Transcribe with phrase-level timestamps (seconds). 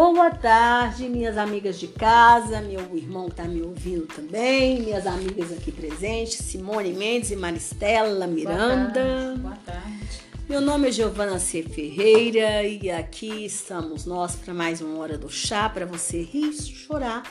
[0.00, 5.50] Boa tarde, minhas amigas de casa, meu irmão que está me ouvindo também, minhas amigas
[5.50, 9.02] aqui presentes, Simone Mendes e Maristela Miranda.
[9.02, 9.40] Boa tarde.
[9.40, 10.20] Boa tarde.
[10.48, 11.64] Meu nome é Giovana C.
[11.64, 17.24] Ferreira e aqui estamos nós para mais uma hora do chá para você rir, chorar.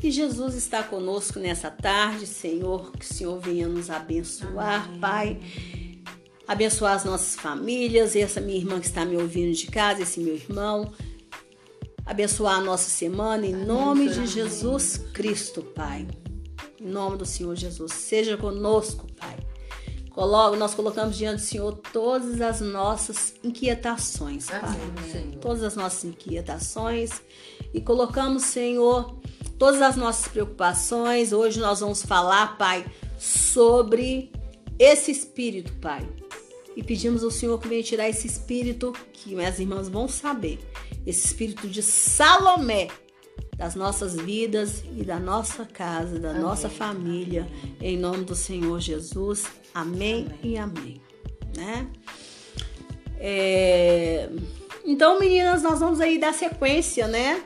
[0.00, 5.00] E Jesus está conosco nessa tarde, Senhor, que o Senhor venha nos abençoar, Amém.
[5.00, 5.40] Pai.
[6.46, 10.34] Abençoar as nossas famílias, essa minha irmã que está me ouvindo de casa, esse meu
[10.36, 10.92] irmão
[12.04, 16.06] abençoar a nossa semana em nome de Jesus Cristo, Pai.
[16.80, 19.36] Em nome do Senhor Jesus, seja conosco, Pai.
[20.58, 24.60] nós colocamos diante do Senhor todas as nossas inquietações, Pai.
[24.60, 25.38] Amém.
[25.40, 27.22] Todas as nossas inquietações
[27.72, 29.16] e colocamos, Senhor,
[29.58, 31.32] todas as nossas preocupações.
[31.32, 32.84] Hoje nós vamos falar, Pai,
[33.18, 34.32] sobre
[34.78, 36.06] esse espírito, Pai.
[36.74, 40.58] E pedimos ao Senhor que venha tirar esse espírito que minhas irmãs vão saber
[41.06, 42.88] esse espírito de Salomé
[43.56, 46.42] das nossas vidas e da nossa casa, da amém.
[46.42, 47.46] nossa família,
[47.80, 49.46] em nome do Senhor Jesus.
[49.74, 50.38] Amém, amém.
[50.42, 51.02] e amém.
[51.56, 51.86] Né?
[53.18, 54.28] É...
[54.84, 57.42] Então, meninas, nós vamos aí dar sequência, né?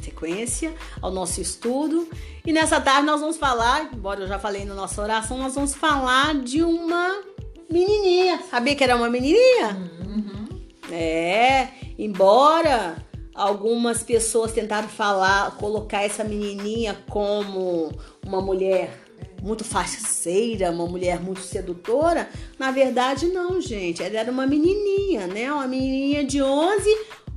[0.00, 2.08] Sequência ao nosso estudo.
[2.46, 5.74] E nessa tarde nós vamos falar, embora eu já falei na nossa oração, nós vamos
[5.74, 7.22] falar de uma
[7.70, 8.40] menininha.
[8.50, 9.76] Sabia que era uma menininha?
[10.06, 10.48] Uhum.
[10.90, 12.96] É, Embora
[13.34, 17.92] algumas pessoas tentaram falar, colocar essa menininha como
[18.24, 19.04] uma mulher
[19.42, 24.02] muito faceira, uma mulher muito sedutora, na verdade não, gente.
[24.02, 25.52] Ela era uma menininha, né?
[25.52, 26.88] Uma menininha de 11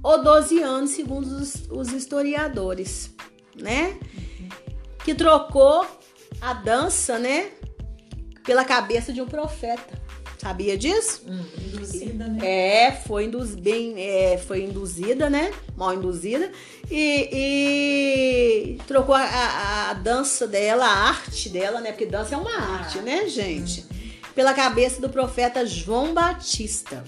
[0.04, 3.14] ou 12 anos, segundo os, os historiadores,
[3.56, 3.98] né?
[5.04, 5.86] Que trocou
[6.40, 7.52] a dança, né?
[8.44, 10.02] Pela cabeça de um profeta.
[10.42, 11.22] Sabia disso?
[11.28, 12.40] Hum, induzida, né?
[12.44, 15.54] É, foi, induz, bem, é, foi induzida, né?
[15.78, 16.52] Mal induzida.
[16.90, 21.92] E, e trocou a, a, a, dança dela, a arte dela, né?
[21.92, 23.02] Porque dança é uma arte, ah.
[23.04, 23.86] né, gente?
[24.34, 27.04] Pela cabeça do profeta João Batista,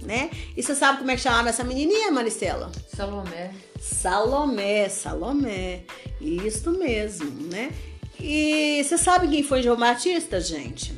[0.00, 0.30] né?
[0.56, 2.72] E você sabe como é que chamava essa menininha, Maricela?
[2.96, 3.50] Salomé.
[3.78, 5.82] Salomé, Salomé.
[6.18, 7.70] Isso mesmo, né?
[8.18, 10.96] E você sabe quem foi João Batista, gente?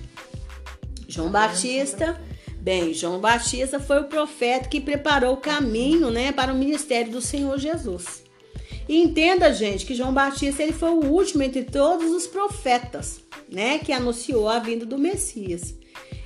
[1.13, 2.21] João Batista.
[2.59, 7.21] Bem, João Batista foi o profeta que preparou o caminho, né, para o ministério do
[7.21, 8.23] Senhor Jesus.
[8.89, 13.79] E entenda, gente, que João Batista ele foi o último entre todos os profetas, né,
[13.79, 15.75] que anunciou a vinda do Messias.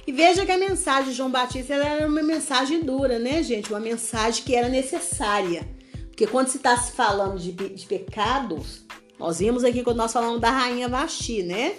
[0.07, 3.71] E veja que a mensagem de João Batista era uma mensagem dura, né, gente?
[3.71, 5.67] Uma mensagem que era necessária.
[6.09, 8.85] Porque quando se está se falando de, de pecados,
[9.19, 11.75] nós vimos aqui quando nós falamos da rainha Vasti, né?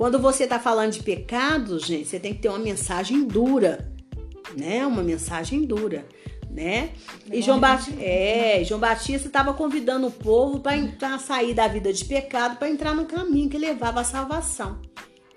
[0.00, 3.92] Quando você está falando de pecados, gente, você tem que ter uma mensagem dura,
[4.56, 4.86] né?
[4.86, 6.06] Uma mensagem dura,
[6.50, 6.92] né?
[7.30, 12.02] E João Batista, é, João Batista estava convidando o povo para sair da vida de
[12.06, 14.80] pecado, para entrar no caminho que levava à salvação,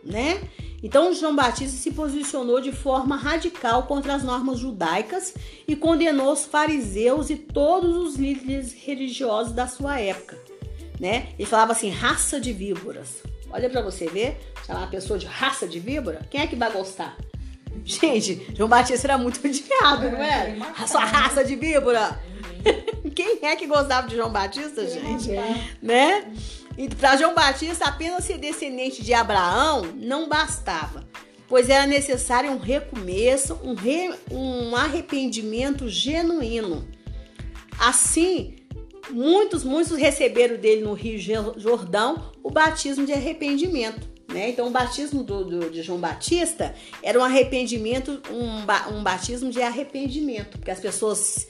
[0.01, 0.41] né?
[0.81, 5.33] Então João Batista se posicionou de forma radical contra as normas judaicas
[5.67, 10.39] e condenou os fariseus e todos os líderes religiosos da sua época,
[11.01, 11.33] né?
[11.37, 13.21] Ele falava assim, raça de víboras.
[13.53, 14.35] Olha para você ver,
[14.65, 17.17] chamar uma pessoa de raça de víbora, quem é que vai gostar?
[17.85, 20.57] Gente, João Batista era muito odiado, não é?
[20.77, 22.19] A sua raça de víbora.
[23.13, 25.29] Quem é que gostava de João Batista, gente?
[25.81, 26.31] Né?
[26.77, 31.07] E para João Batista, apenas ser descendente de Abraão não bastava,
[31.47, 36.87] pois era necessário um recomeço, um, re, um arrependimento genuíno.
[37.77, 38.55] Assim,
[39.09, 41.19] muitos, muitos receberam dele no Rio
[41.57, 44.12] Jordão o batismo de arrependimento.
[44.31, 44.49] Né?
[44.49, 49.61] Então, o batismo do, do, de João Batista era um arrependimento, um, um batismo de
[49.61, 51.47] arrependimento, porque as pessoas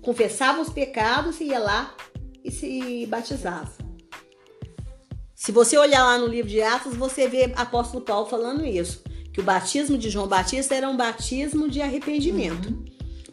[0.00, 1.94] confessavam os pecados e ia lá
[2.44, 3.82] e se batizavam.
[5.34, 9.02] Se você olhar lá no livro de Atos, você vê apóstolo Paulo falando isso,
[9.32, 12.68] que o batismo de João Batista era um batismo de arrependimento.
[12.68, 12.84] Uhum.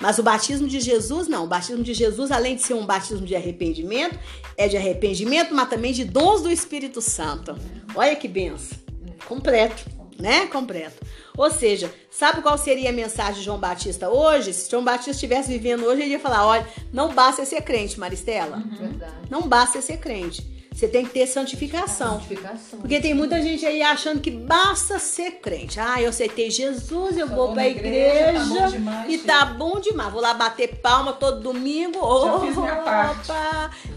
[0.01, 1.43] Mas o batismo de Jesus, não.
[1.43, 4.17] O batismo de Jesus, além de ser um batismo de arrependimento,
[4.57, 7.55] é de arrependimento, mas também de dons do Espírito Santo.
[7.93, 8.88] Olha que benção.
[9.29, 9.85] Completo,
[10.19, 10.47] né?
[10.47, 11.05] Completo.
[11.37, 14.51] Ou seja, sabe qual seria a mensagem de João Batista hoje?
[14.51, 18.57] Se João Batista estivesse vivendo hoje, ele ia falar: olha, não basta ser crente, Maristela.
[18.57, 18.99] Uhum.
[19.29, 20.43] Não basta ser crente.
[20.73, 22.21] Você tem que ter santificação.
[22.21, 22.79] santificação.
[22.79, 25.79] Porque tem muita gente aí achando que basta ser crente.
[25.79, 30.11] Ah, eu aceitei Jesus, eu vou pra igreja, igreja tá demais, e tá bom demais.
[30.11, 31.99] Vou lá bater palma todo domingo.
[31.99, 33.31] Já fiz minha parte.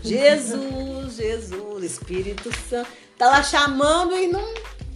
[0.02, 2.90] Jesus, Jesus, Espírito Santo.
[3.16, 4.52] Tá lá chamando e não,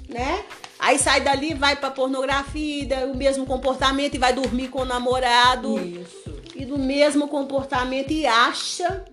[0.09, 0.45] né?
[0.79, 5.79] Aí sai dali, vai pra pornografia, o mesmo comportamento e vai dormir com o namorado.
[5.79, 6.37] Isso.
[6.55, 9.05] E do mesmo comportamento e acha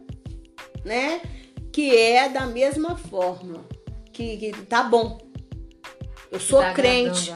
[0.83, 1.21] né?
[1.71, 3.65] Que é da mesma forma.
[4.11, 5.17] Que, que tá bom.
[6.31, 7.33] Eu sou Tá crente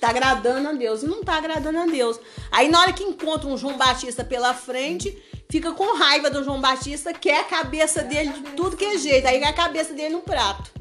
[0.00, 2.18] tá agradando a Deus e não tá agradando a Deus.
[2.50, 5.16] Aí na hora que encontra um João Batista pela frente,
[5.48, 9.28] fica com raiva do João Batista, quer a cabeça dele de tudo que é jeito.
[9.28, 10.72] Aí a cabeça dele no prato.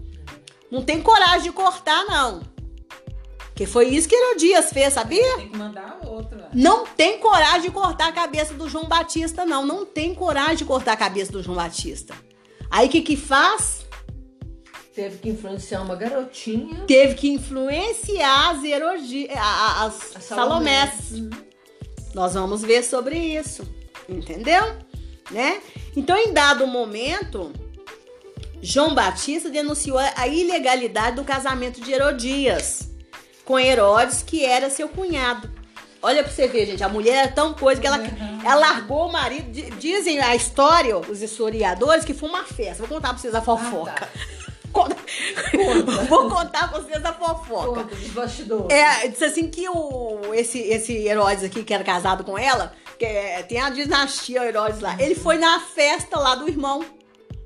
[0.72, 2.42] Não tem coragem de cortar, não.
[3.54, 5.38] Que foi isso que Herodias fez, sabia?
[5.38, 6.50] Tem que mandar outra.
[6.54, 9.66] Não tem coragem de cortar a cabeça do João Batista, não.
[9.66, 12.16] Não tem coragem de cortar a cabeça do João Batista.
[12.72, 13.86] Aí o que que faz?
[14.96, 16.84] Teve que influenciar uma garotinha.
[16.88, 21.14] Teve que influenciar as, Herodi- a- a- as A Salomés.
[22.14, 23.64] Nós vamos ver sobre isso,
[24.10, 24.64] entendeu?
[25.30, 25.62] Né?
[25.96, 27.54] Então, em dado momento,
[28.62, 32.90] João Batista denunciou a ilegalidade do casamento de Herodias
[33.44, 35.50] com Herodes, que era seu cunhado.
[36.04, 38.00] Olha pra você ver, gente, a mulher era tão coisa que ela,
[38.44, 39.52] ela largou o marido.
[39.52, 42.84] Di- Dizem a história, os historiadores, que foi uma festa.
[42.84, 43.92] Vou contar pra vocês a fofoca.
[43.92, 44.08] tá.
[44.72, 44.96] Conta-
[46.08, 47.84] Vou contar pra vocês a fofoca.
[47.84, 48.68] Conta bastidores.
[48.76, 53.06] É, disse assim que o, esse, esse Herodes aqui, que era casado com ela, que
[53.06, 56.84] é- tem a dinastia Herodes lá, ele foi na festa lá do irmão.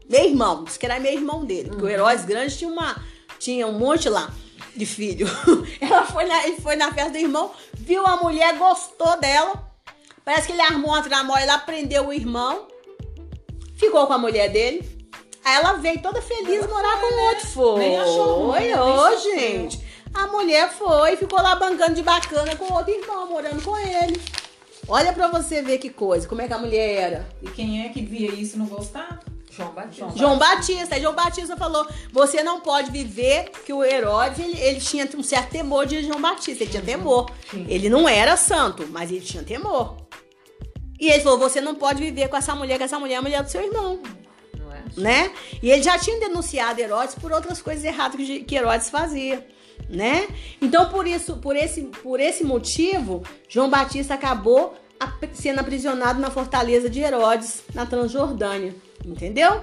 [0.10, 1.70] Meu irmão, disse que era meu irmão dele.
[1.70, 2.96] Porque o Herodes grande tinha, uma,
[3.40, 4.32] tinha um monte lá
[4.76, 5.28] de filho.
[5.82, 9.64] Ela foi na, ele foi na festa do irmão, viu a mulher, gostou dela.
[10.24, 12.68] Parece que ele armou uma tramóia lá, prendeu o irmão,
[13.76, 14.96] ficou com a mulher dele.
[15.44, 17.30] Aí ela veio toda feliz Ela morar foi, com o né?
[17.30, 17.48] outro.
[17.48, 19.20] Foi, Nem achou ruim, nem ô, sofreu.
[19.22, 19.86] gente.
[20.14, 24.20] A mulher foi, ficou lá bancando de bacana com o outro irmão, morando com ele.
[24.88, 27.30] Olha pra você ver que coisa, como é que a mulher era.
[27.44, 29.20] E quem é que via isso e não gostava?
[29.56, 30.14] João Batista.
[30.16, 30.96] João Batista.
[30.96, 35.24] Aí João Batista falou: você não pode viver que o Herodes, ele, ele tinha um
[35.24, 37.32] certo temor de João Batista, ele tinha temor.
[37.50, 37.66] Sim.
[37.70, 39.98] Ele não era santo, mas ele tinha temor.
[41.00, 43.22] E ele falou: você não pode viver com essa mulher, que essa mulher é a
[43.22, 44.00] mulher do seu irmão.
[44.58, 44.84] Não é?
[44.98, 45.32] né?
[45.62, 49.46] E ele já tinha denunciado Herodes por outras coisas erradas que Herodes fazia,
[49.90, 50.28] né?
[50.62, 54.76] Então por isso, por esse, por esse motivo, João Batista acabou
[55.34, 59.62] sendo aprisionado na fortaleza de Herodes, na Transjordânia, entendeu?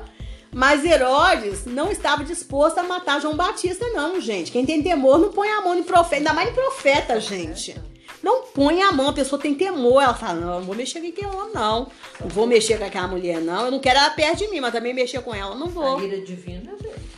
[0.54, 4.52] Mas Herodes não estava disposto a matar João Batista, não, gente.
[4.52, 7.74] Quem tem temor não põe a mão em profeta, ainda mais em profeta, gente.
[8.22, 10.02] Não põe a mão, a pessoa tem temor.
[10.02, 11.88] Ela fala: Não, eu não vou mexer com aquele homem, não.
[12.20, 13.64] Não vou mexer com aquela mulher, não.
[13.64, 15.98] Eu não quero ela perto de mim, mas também mexer com ela, não vou.
[15.98, 16.72] A ira divina.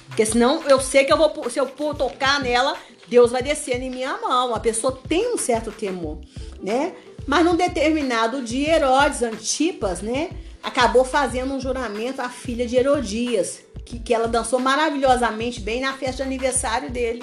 [0.07, 2.77] Porque senão eu sei que eu vou, se eu for tocar nela,
[3.09, 4.55] Deus vai descer em minha mão.
[4.55, 6.21] A pessoa tem um certo temor,
[6.63, 6.95] né?
[7.27, 10.31] Mas num determinado dia, Herodes Antipas, né?
[10.65, 15.93] Acabou fazendo um juramento à filha de Herodias, que, que ela dançou maravilhosamente bem na
[15.93, 17.23] festa de aniversário dele,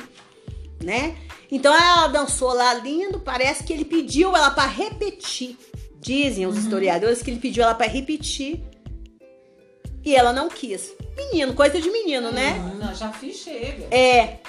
[0.82, 1.18] né?
[1.52, 5.58] Então ela dançou lá lindo, parece que ele pediu ela para repetir.
[6.00, 8.64] Dizem os historiadores que ele pediu ela para repetir.
[10.04, 10.94] E ela não quis.
[11.16, 12.58] Menino, coisa de menino, né?
[12.80, 13.94] Não, já fiz chega.
[13.96, 14.40] É.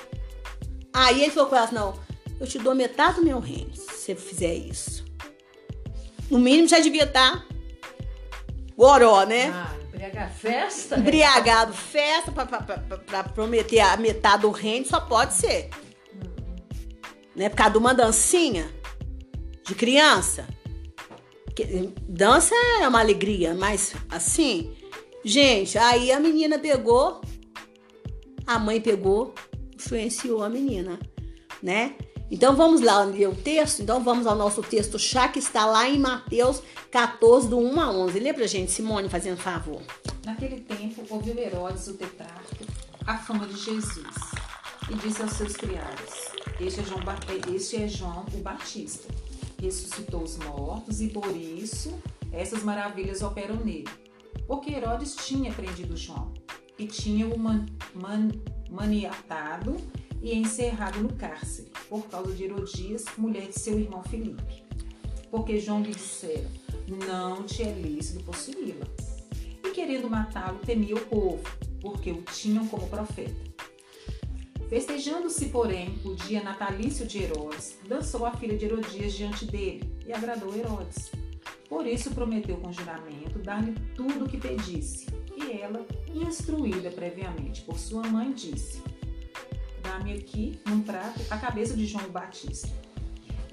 [0.92, 1.98] Aí ele falou com ela assim, não,
[2.38, 5.04] eu te dou metade do meu reino se você fizer isso.
[6.30, 7.46] No mínimo já devia estar
[8.76, 9.50] goró, né?
[9.54, 10.98] Ah, embriagar festa.
[10.98, 15.70] Embriagado, festa pra, pra- pra- pra prometer a metade do reino só pode ser.
[17.34, 17.48] Né?
[17.48, 18.70] Por causa de uma dancinha
[19.67, 20.46] de criança.
[21.55, 24.74] Que- dança é uma alegria, mas assim,
[25.24, 27.20] gente, aí a menina pegou,
[28.46, 29.34] a mãe pegou,
[29.74, 30.98] influenciou a menina,
[31.62, 31.94] né?
[32.34, 33.81] Então vamos lá ler o texto.
[33.82, 37.91] Então vamos ao nosso texto chá que está lá em Mateus 14, do 1 a
[37.91, 38.19] 11.
[38.19, 39.82] Lê pra gente, Simone, fazendo favor.
[40.24, 42.65] Naquele tempo, ouviu Herodes o tetrarca
[43.06, 44.17] a fama de Jesus
[44.91, 47.01] e disse aos seus criados: Este é João,
[47.55, 49.08] este é João o Batista.
[49.60, 51.93] Ressuscitou os mortos e por isso
[52.32, 53.89] essas maravilhas operam nele.
[54.46, 56.32] Porque Herodes tinha prendido João
[56.79, 58.31] e tinha o man, man-
[58.70, 59.77] maniatado
[60.22, 64.62] e encerrado no cárcere por causa de Herodias, mulher de seu irmão Filipe.
[65.31, 66.48] Porque João lhe dissera:
[67.06, 68.86] Não te é lícito possuí-la
[69.64, 71.43] e querendo matá-lo temia o povo,
[71.81, 73.52] porque o tinham como profeta.
[74.69, 80.12] Festejando-se, porém, o dia natalício de Herodes, dançou a filha de Herodias diante dele e
[80.12, 81.10] agradou Herodes.
[81.69, 85.06] Por isso prometeu com juramento dar-lhe tudo o que pedisse.
[85.36, 88.82] E ela, instruída previamente por sua mãe, disse:
[89.82, 92.69] Dá-me aqui, num prato, a cabeça de João Batista.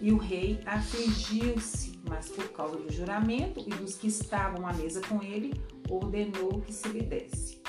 [0.02, 5.02] E o rei afligiu-se, mas por causa do juramento e dos que estavam à mesa
[5.02, 5.54] com ele,
[5.90, 7.62] ordenou que se lhe desse.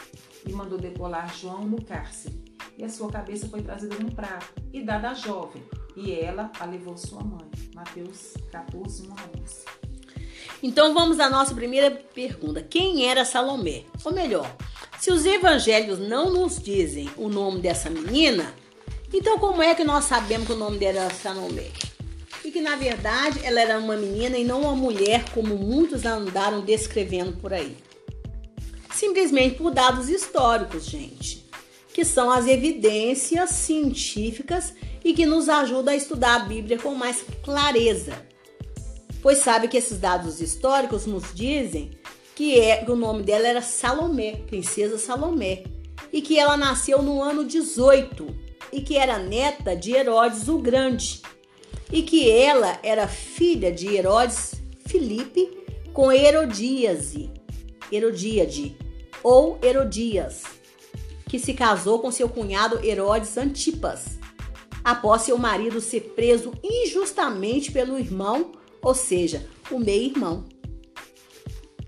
[0.47, 2.39] E mandou decolar João no cárcere.
[2.79, 5.63] E a sua cabeça foi trazida num prato e dada à jovem.
[5.97, 7.51] E ela a levou sua mãe.
[7.75, 9.65] Mateus 14, 1 a 11.
[10.63, 12.63] Então vamos à nossa primeira pergunta.
[12.63, 13.85] Quem era Salomé?
[14.05, 14.51] Ou melhor,
[15.01, 18.55] Se os evangelhos não nos dizem o nome dessa menina,
[19.11, 21.69] então como é que nós sabemos que o nome dela era Salomé?
[22.45, 26.61] E que na verdade ela era uma menina e não uma mulher, como muitos andaram
[26.61, 27.75] descrevendo por aí.
[28.93, 31.49] Simplesmente por dados históricos, gente,
[31.95, 37.25] que são as evidências científicas e que nos ajudam a estudar a Bíblia com mais
[37.43, 38.13] clareza.
[39.23, 41.99] Pois sabe que esses dados históricos nos dizem
[42.35, 45.65] que, é, o nome dela era Salomé, princesa Salomé,
[46.13, 51.23] e que ela nasceu no ano 18 e que era neta de Herodes o Grande,
[51.93, 54.55] e que ela era filha de Herodes
[54.87, 55.59] Filipe
[55.93, 57.31] com Herodíase,
[57.91, 58.77] Herodíade
[59.23, 60.43] ou Herodias,
[61.29, 64.19] que se casou com seu cunhado Herodes Antipas,
[64.85, 70.45] após seu marido ser preso injustamente pelo irmão, ou seja, o meio-irmão.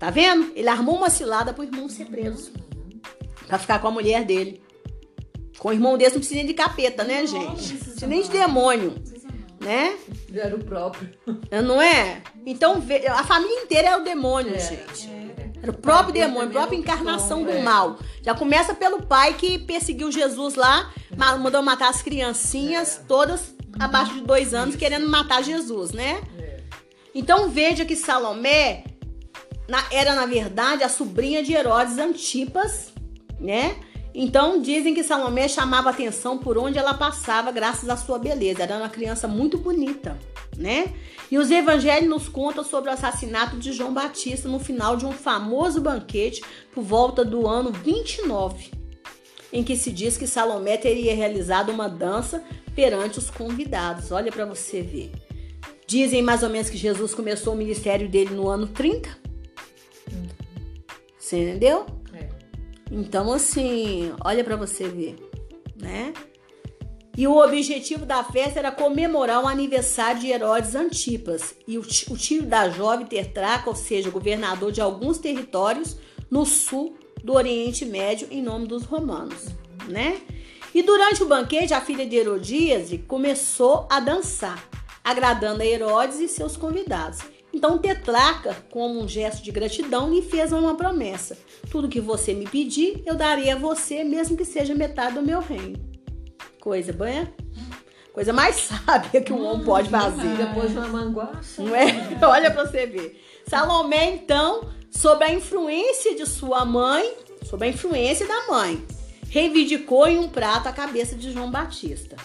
[0.03, 0.51] Tá vendo?
[0.53, 2.51] Ele armou uma cilada pro irmão ser preso.
[3.47, 4.61] Pra ficar com a mulher dele.
[5.57, 7.53] Com o irmão desse não precisa nem de capeta, né, gente?
[7.53, 8.33] precisa Precisa nem de não.
[8.47, 8.95] demônio,
[9.61, 9.65] não.
[9.65, 9.95] né?
[10.33, 11.09] Era o próprio.
[11.63, 12.21] Não é?
[12.45, 12.83] Então,
[13.15, 14.59] a família inteira é o demônio, É.
[14.59, 15.09] gente.
[15.09, 15.51] Era.
[15.61, 17.61] Era o próprio demônio, a própria encarnação do é.
[17.61, 17.97] mal.
[18.21, 23.03] Já começa pelo pai que perseguiu Jesus lá, ma- mandou matar as criancinhas, É.
[23.07, 26.21] todas abaixo de dois anos, querendo matar Jesus, né?
[26.37, 26.59] É.
[27.15, 28.83] Então veja que Salomé
[29.67, 32.93] na- era, na verdade, a sobrinha de Herodes Antipas,
[33.39, 33.75] né?
[34.15, 38.61] Então dizem que Salomé chamava atenção por onde ela passava, graças à sua beleza.
[38.61, 40.17] Era uma criança muito bonita,
[40.55, 40.93] né?
[41.31, 45.11] E os evangelhos nos contam sobre o assassinato de João Batista no final de um
[45.11, 48.69] famoso banquete por volta do ano 29,
[49.51, 52.43] em que se diz que Salomé teria realizado uma dança
[52.75, 54.11] perante os convidados.
[54.11, 55.11] Olha para você ver.
[55.87, 59.22] Dizem mais ou menos que Jesus começou o ministério dele no ano 30.
[61.33, 61.87] Você entendeu?
[62.13, 62.29] É.
[62.91, 65.15] Então, assim, olha pra você ver,
[65.75, 66.13] né?
[67.17, 72.43] E o objetivo da festa era comemorar o aniversário de Herodes Antipas e o tio
[72.43, 75.97] da jovem tetraca, ou seja, governador de alguns territórios
[76.29, 79.47] no sul do Oriente Médio em nome dos romanos,
[79.87, 80.21] né?
[80.71, 84.69] E durante o banquete, a filha de Herodíase começou a dançar,
[85.03, 87.32] agradando a Herodes e seus convidados.
[87.53, 91.37] Então, tetraca, como um gesto de gratidão, lhe fez uma promessa:
[91.69, 95.39] tudo que você me pedir, eu darei a você, mesmo que seja metade do meu
[95.39, 95.79] reino.
[96.59, 97.31] Coisa boa,
[98.11, 98.55] coisa mais
[98.87, 100.35] sábia que um homem pode fazer.
[100.35, 101.61] Depois uma manguaça.
[101.61, 101.85] Não é?
[102.25, 103.21] Olha pra você ver.
[103.47, 108.83] Salomé, então, sob a influência de sua mãe, sob a influência da mãe,
[109.29, 112.15] reivindicou em um prato a cabeça de João Batista.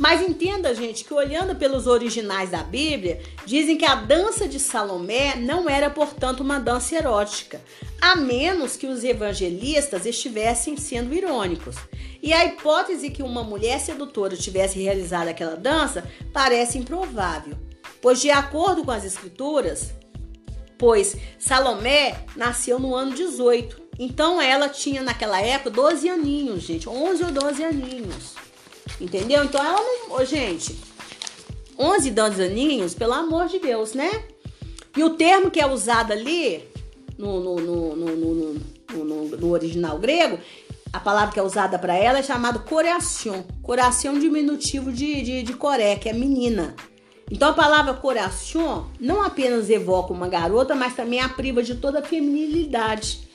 [0.00, 5.36] Mas entenda, gente, que olhando pelos originais da Bíblia, dizem que a dança de Salomé
[5.36, 7.60] não era, portanto, uma dança erótica,
[8.00, 11.76] a menos que os evangelistas estivessem sendo irônicos.
[12.22, 16.02] E a hipótese que uma mulher sedutora tivesse realizado aquela dança
[16.32, 17.54] parece improvável,
[18.00, 19.92] pois, de acordo com as escrituras,
[20.78, 23.78] pois Salomé nasceu no ano 18.
[23.98, 28.49] Então ela tinha naquela época 12 aninhos, gente, 11 ou 12 aninhos.
[28.98, 29.44] Entendeu?
[29.44, 30.78] Então ela não, Ô, gente,
[31.78, 34.10] 11, 12 aninhos, pelo amor de Deus, né?
[34.96, 36.64] E o termo que é usado ali
[37.16, 40.38] no, no, no, no, original grego,
[40.92, 43.44] a palavra que é usada para ela é chamada coração.
[43.62, 46.74] Coração diminutivo de, de, de coré, que é menina.
[47.30, 52.00] Então a palavra coração não apenas evoca uma garota, mas também a priva de toda
[52.00, 53.28] a feminilidade.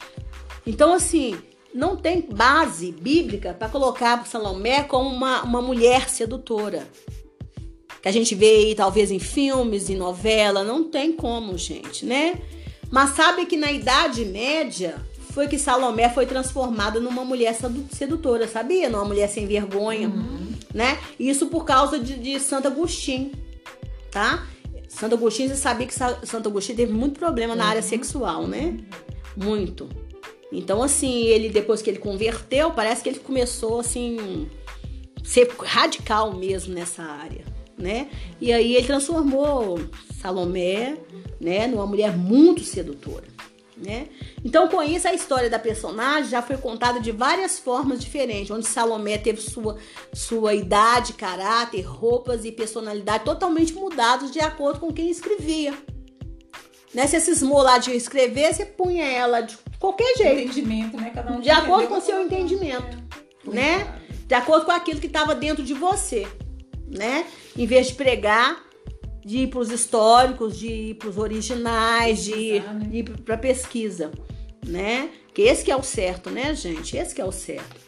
[0.68, 1.38] Então, assim,
[1.76, 6.88] não tem base bíblica para colocar Salomé como uma, uma mulher sedutora.
[8.02, 10.64] Que a gente vê aí, talvez, em filmes, em novela.
[10.64, 12.40] Não tem como, gente, né?
[12.90, 14.96] Mas sabe que na Idade Média
[15.32, 18.90] foi que Salomé foi transformada numa mulher sedu- sedutora, sabia?
[18.90, 20.10] Numa mulher sem vergonha,
[20.74, 20.98] né?
[21.20, 23.32] Isso por causa de, de Santo Agostinho,
[24.12, 24.48] tá?
[24.88, 28.78] Santo Agostinho, você sabia que Sa- Santo Agostinho teve muito problema na área sexual, né?
[29.36, 29.90] Muito.
[30.58, 34.50] Então, assim, ele depois que ele converteu, parece que ele começou assim
[35.24, 37.44] ser radical mesmo nessa área,
[37.78, 38.10] né?
[38.40, 39.80] E aí ele transformou
[40.22, 40.98] Salomé,
[41.42, 43.26] né, numa mulher muito sedutora,
[43.76, 44.08] né?
[44.46, 48.68] Então, com isso a história da personagem já foi contada de várias formas diferentes, onde
[48.68, 49.78] Salomé teve sua
[50.14, 55.74] sua idade, caráter, roupas e personalidade totalmente mudados de acordo com quem escrevia.
[56.94, 57.08] Né?
[57.08, 61.12] Se cismou de escrever, você punha ela de qualquer jeito Entendimento, né?
[61.14, 62.98] Cada um de acordo com o seu entendimento,
[63.48, 63.50] É.
[63.52, 64.02] né?
[64.28, 66.28] De acordo com aquilo que estava dentro de você,
[66.88, 67.26] né?
[67.58, 68.64] Em vez de pregar,
[69.24, 74.12] de ir para os históricos, de ir para os originais, de ir para pesquisa,
[74.66, 75.10] né?
[75.34, 76.96] Que esse que é o certo, né, gente?
[76.96, 77.86] Esse que é o certo.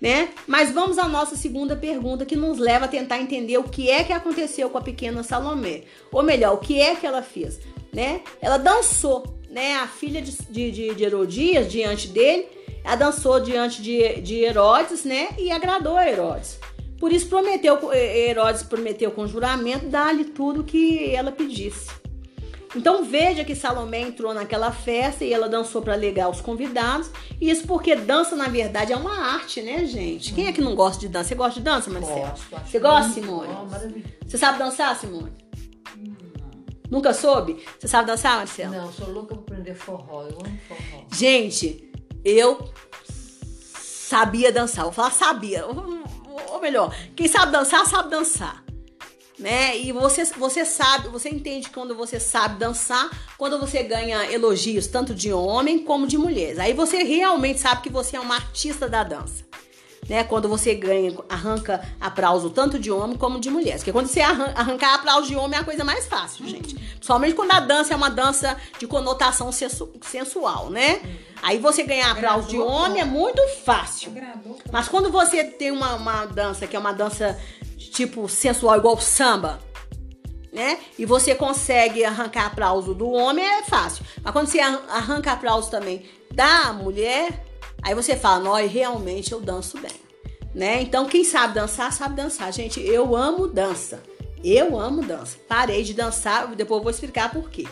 [0.00, 0.30] Né?
[0.48, 4.02] Mas vamos à nossa segunda pergunta que nos leva a tentar entender o que é
[4.02, 5.82] que aconteceu com a pequena Salomé.
[6.10, 7.60] Ou melhor, o que é que ela fez,
[7.94, 8.20] né?
[8.40, 9.76] Ela dançou, né?
[9.76, 12.48] A filha de, de, de Herodias diante dele,
[12.82, 15.28] ela dançou diante de, de Herodes, né?
[15.38, 16.58] E agradou a Herodes.
[16.98, 21.90] Por isso prometeu, Herodes prometeu com juramento dar-lhe tudo que ela pedisse.
[22.74, 27.10] Então veja que Salomé entrou naquela festa e ela dançou para alegar os convidados.
[27.38, 30.32] Isso porque dança, na verdade, é uma arte, né, gente?
[30.32, 31.28] Quem é que não gosta de dança?
[31.28, 32.20] Você gosta de dança, Marcelo?
[32.20, 33.48] Gosto, Você gosta, Simone?
[34.26, 35.41] Você sabe dançar, Simone?
[36.92, 37.64] Nunca soube?
[37.80, 38.74] Você sabe dançar, Marcelo?
[38.74, 40.24] Não, sou louca pra aprender forró.
[40.24, 41.04] Eu amo forró.
[41.10, 41.90] Gente,
[42.22, 42.70] eu
[43.80, 44.84] sabia dançar.
[44.84, 45.64] Vou falar sabia.
[45.66, 48.62] Ou melhor, quem sabe dançar, sabe dançar
[49.38, 49.76] né?
[49.76, 55.14] E você, você sabe, você entende quando você sabe dançar, quando você ganha elogios tanto
[55.14, 56.58] de homem como de mulheres.
[56.58, 59.44] Aí você realmente sabe que você é uma artista da dança.
[60.12, 63.80] Né, quando você ganha, arranca aplauso tanto de homem como de mulheres.
[63.80, 66.76] Porque quando você arranca, arrancar aplauso de homem é a coisa mais fácil, gente.
[67.00, 71.00] Somente quando a dança é uma dança de conotação sensu, sensual, né?
[71.40, 74.12] Aí você ganhar aplauso de homem é muito fácil.
[74.70, 77.40] Mas quando você tem uma, uma dança que é uma dança
[77.78, 79.60] tipo sensual igual samba,
[80.52, 80.78] né?
[80.98, 84.04] E você consegue arrancar aplauso do homem, é fácil.
[84.22, 87.51] Mas quando você arranca aplauso também da mulher,
[87.82, 90.00] aí você fala, nós realmente eu danço bem,
[90.54, 90.80] né?
[90.80, 92.52] Então quem sabe dançar, sabe dançar.
[92.52, 94.02] Gente, eu amo dança.
[94.44, 95.36] Eu amo dança.
[95.46, 97.66] Parei de dançar, depois eu vou explicar por quê.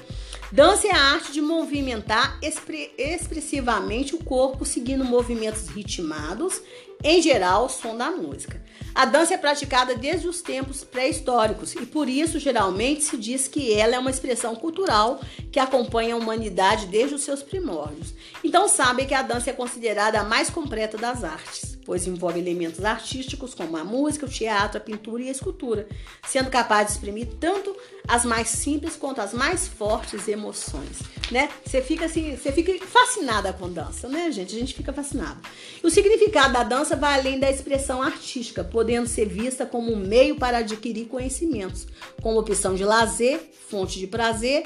[0.52, 6.60] Dança é a arte de movimentar expressivamente o corpo seguindo movimentos ritmados,
[7.04, 8.60] em geral, o som da música.
[8.92, 13.72] A dança é praticada desde os tempos pré-históricos e por isso geralmente se diz que
[13.72, 15.20] ela é uma expressão cultural
[15.52, 18.12] que acompanha a humanidade desde os seus primórdios.
[18.42, 22.84] Então sabem que a dança é considerada a mais completa das artes, pois envolve elementos
[22.84, 25.88] artísticos como a música, o teatro, a pintura e a escultura,
[26.26, 27.74] sendo capaz de exprimir tanto
[28.06, 31.48] as mais simples quanto as mais fortes emoções, né?
[31.64, 34.54] Você fica assim, você fica fascinada com dança, né, gente?
[34.54, 35.40] A gente fica fascinado.
[35.82, 40.36] O significado da dança vai além da expressão artística, podendo ser vista como um meio
[40.36, 41.86] para adquirir conhecimentos,
[42.22, 44.64] como opção de lazer, fonte de prazer,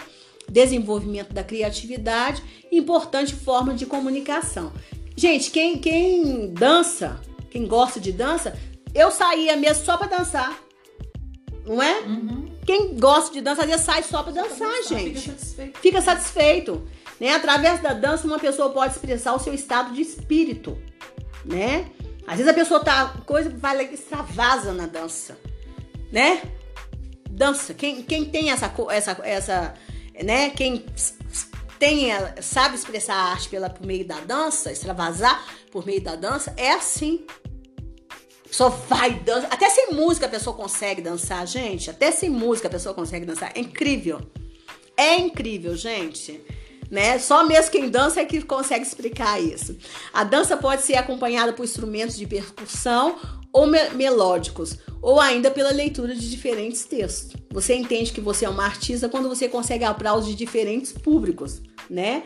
[0.49, 2.43] desenvolvimento da criatividade
[2.77, 4.73] importante forma de comunicação.
[5.17, 8.57] Gente, quem, quem dança, quem gosta de dança,
[8.95, 10.59] eu saía mesmo só para dançar.
[11.65, 12.01] Não é?
[12.01, 12.53] Uhum.
[12.67, 15.21] Quem gosta de dança, às vezes sai só para dançar, dançar, gente.
[15.21, 15.79] fica satisfeito.
[15.79, 16.89] Fica satisfeito.
[17.21, 17.33] Né?
[17.33, 20.77] Através da dança, uma pessoa pode expressar o seu estado de espírito,
[21.45, 21.91] né?
[22.27, 25.39] Às vezes a pessoa tá coisa vai lá e extravasa na dança,
[26.11, 26.43] né?
[27.31, 27.75] Dança.
[27.75, 29.75] Quem, quem tem essa essa essa,
[30.23, 30.51] né?
[30.51, 30.85] Quem
[31.79, 36.17] tem a- sabe expressar a arte pela por meio da dança, extravasar por meio da
[36.17, 37.27] dança, é assim.
[38.49, 41.91] Pessoa vai dança, até sem música a pessoa consegue dançar, gente.
[41.91, 43.51] Até sem música a pessoa consegue dançar.
[43.55, 44.21] É incrível.
[44.97, 46.41] É incrível, gente.
[46.91, 47.19] Né?
[47.19, 49.77] Só mesmo quem dança é que consegue explicar isso.
[50.13, 53.17] A dança pode ser acompanhada por instrumentos de percussão
[53.53, 57.37] ou me- melódicos, ou ainda pela leitura de diferentes textos.
[57.53, 62.23] Você entende que você é uma artista quando você consegue aplausos de diferentes públicos, né?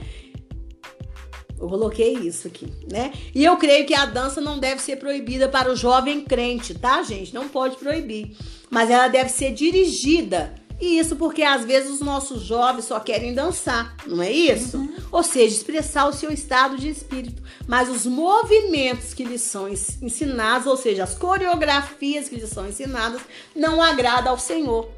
[1.60, 3.12] Eu coloquei isso aqui, né?
[3.34, 7.02] E eu creio que a dança não deve ser proibida para o jovem crente, tá,
[7.02, 7.34] gente?
[7.34, 8.36] Não pode proibir.
[8.70, 10.54] Mas ela deve ser dirigida.
[10.80, 14.88] E isso porque às vezes os nossos jovens só querem dançar, não é isso?
[15.10, 17.42] Ou seja, expressar o seu estado de espírito.
[17.66, 22.68] Mas os movimentos que lhes são ens- ensinados, ou seja, as coreografias que lhes são
[22.68, 23.20] ensinadas,
[23.56, 24.88] não agradam ao Senhor.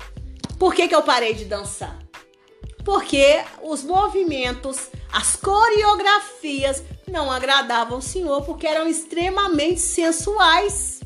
[0.59, 1.99] Por que, que eu parei de dançar?
[2.85, 11.00] Porque os movimentos, as coreografias não agradavam o Senhor, porque eram extremamente sensuais.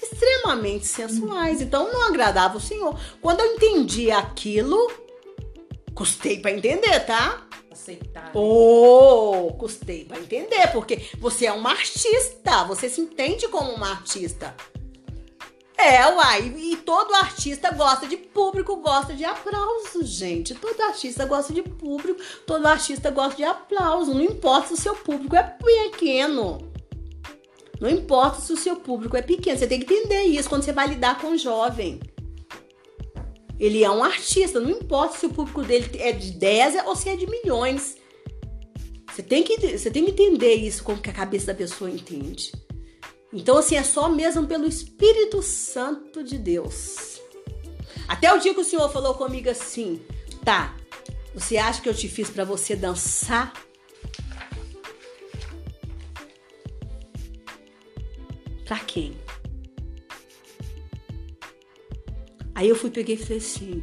[0.00, 1.60] Extremamente sensuais.
[1.60, 2.98] Então não agradava o Senhor.
[3.20, 4.90] Quando eu entendi aquilo,
[5.94, 7.46] custei pra entender, tá?
[7.70, 8.30] Aceitar.
[8.34, 14.54] Oh, custei pra entender, porque você é uma artista, você se entende como uma artista.
[15.80, 20.52] É, uai, e todo artista gosta de público, gosta de aplauso, gente.
[20.52, 24.12] Todo artista gosta de público, todo artista gosta de aplauso.
[24.12, 26.67] Não importa se o seu público é pequeno.
[27.80, 29.58] Não importa se o seu público é pequeno.
[29.58, 32.00] Você tem que entender isso quando você vai lidar com um jovem.
[33.58, 37.08] Ele é um artista, não importa se o público dele é de 10 ou se
[37.08, 37.96] é de milhões.
[39.10, 42.52] Você tem que, você tem que entender isso, como que a cabeça da pessoa entende.
[43.32, 47.20] Então, assim, é só mesmo pelo Espírito Santo de Deus.
[48.06, 50.00] Até o dia que o Senhor falou comigo assim,
[50.44, 50.74] tá,
[51.34, 53.52] você acha que eu te fiz pra você dançar?
[58.68, 59.16] Pra quem?
[62.54, 63.82] Aí eu fui, peguei e falei assim,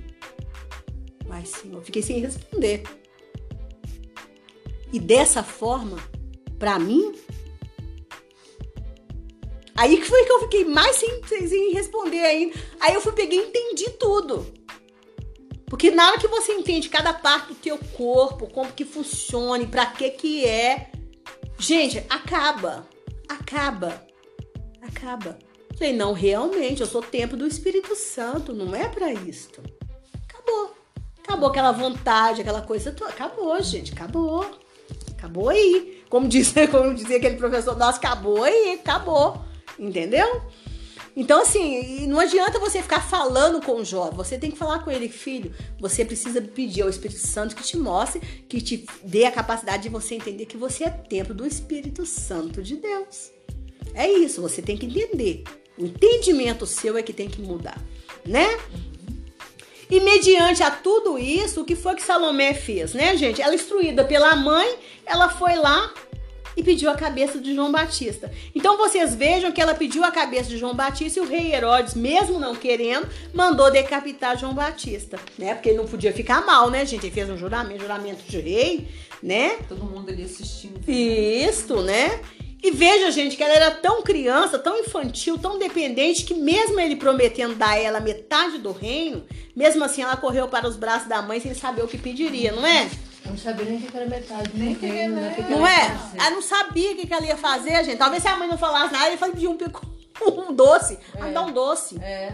[1.25, 2.83] vai senhor, fiquei sem responder.
[4.93, 5.97] E dessa forma,
[6.59, 7.15] pra mim,
[9.75, 12.55] aí que foi que eu fiquei mais sem, sem responder ainda.
[12.79, 14.45] Aí eu fui, peguei e entendi tudo.
[15.65, 19.87] Porque na hora que você entende cada parte do teu corpo, como que funciona pra
[19.87, 20.91] que que é,
[21.57, 22.87] gente, acaba.
[23.27, 24.05] Acaba.
[24.87, 25.37] Acaba.
[25.77, 29.61] Falei, não, realmente, eu sou templo do Espírito Santo, não é para isto.
[30.29, 30.73] Acabou.
[31.23, 33.09] Acabou aquela vontade, aquela coisa toda.
[33.09, 34.45] Acabou, gente, acabou.
[35.11, 36.03] Acabou aí.
[36.09, 39.43] Como dizia, como dizia aquele professor nosso, acabou aí, acabou.
[39.77, 40.43] Entendeu?
[41.17, 44.15] Então, assim, não adianta você ficar falando com o jovem.
[44.17, 45.53] Você tem que falar com ele, filho.
[45.79, 48.19] Você precisa pedir ao Espírito Santo que te mostre,
[48.49, 52.61] que te dê a capacidade de você entender que você é templo do Espírito Santo
[52.61, 53.34] de Deus.
[53.95, 55.43] É isso, você tem que entender.
[55.77, 57.81] O entendimento seu é que tem que mudar,
[58.25, 58.57] né?
[59.89, 63.41] E mediante a tudo isso, o que foi que Salomé fez, né, gente?
[63.41, 65.93] Ela instruída pela mãe, ela foi lá
[66.57, 68.31] e pediu a cabeça de João Batista.
[68.53, 71.93] Então vocês vejam que ela pediu a cabeça de João Batista e o rei Herodes,
[71.93, 75.53] mesmo não querendo, mandou decapitar João Batista, né?
[75.53, 77.05] Porque ele não podia ficar mal, né, gente?
[77.05, 78.87] Ele fez um juramento, juramento de rei,
[79.21, 79.57] né?
[79.67, 80.79] Todo mundo ali assistindo.
[80.89, 82.21] Isto, né?
[82.67, 86.95] E veja, gente, que ela era tão criança, tão infantil, tão dependente, que mesmo ele
[86.95, 89.23] prometendo dar a ela metade do reino,
[89.55, 92.65] mesmo assim ela correu para os braços da mãe sem saber o que pediria, não
[92.65, 92.89] é?
[93.23, 94.49] Eu não sabia nem o que era metade.
[94.55, 95.31] Nem do que reino, era, né?
[95.31, 95.89] O que que Não é?
[95.95, 96.17] fazer.
[96.19, 97.97] Ela não sabia o que que ela ia fazer, gente.
[97.97, 99.85] Talvez se a mãe não falasse nada, ele pedir um, pico-
[100.49, 100.97] um doce.
[101.19, 101.31] Ah, É.
[101.31, 101.97] dá um doce.
[102.01, 102.33] É.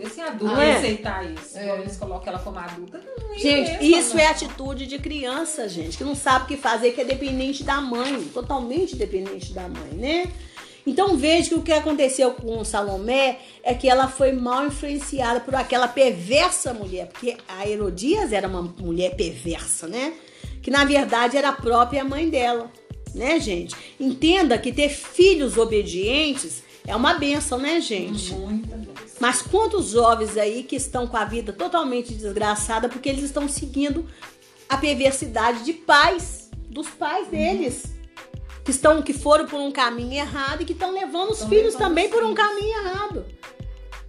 [0.00, 0.76] Esse adulto Ah, é?
[0.76, 1.58] aceitar isso.
[1.58, 1.80] É.
[1.80, 3.00] Eles colocam ela como adulta.
[3.36, 4.22] Gente, mesmo, isso não.
[4.22, 7.80] é atitude de criança, gente, que não sabe o que fazer, que é dependente da
[7.80, 10.32] mãe, totalmente dependente da mãe, né?
[10.86, 15.54] Então veja que o que aconteceu com Salomé é que ela foi mal influenciada por
[15.54, 20.14] aquela perversa mulher, porque a Herodias era uma mulher perversa, né?
[20.62, 22.70] Que na verdade era a própria mãe dela,
[23.14, 23.74] né, gente?
[23.98, 28.32] Entenda que ter filhos obedientes é uma benção, né, gente?
[28.34, 29.16] Muita vez.
[29.20, 34.06] Mas quantos jovens aí que estão com a vida totalmente desgraçada porque eles estão seguindo
[34.68, 37.84] a perversidade de pais, dos pais deles,
[38.64, 41.74] que estão que foram por um caminho errado e que estão levando os Estão filhos
[41.74, 42.48] levando também os por um filhos.
[42.48, 43.26] caminho errado.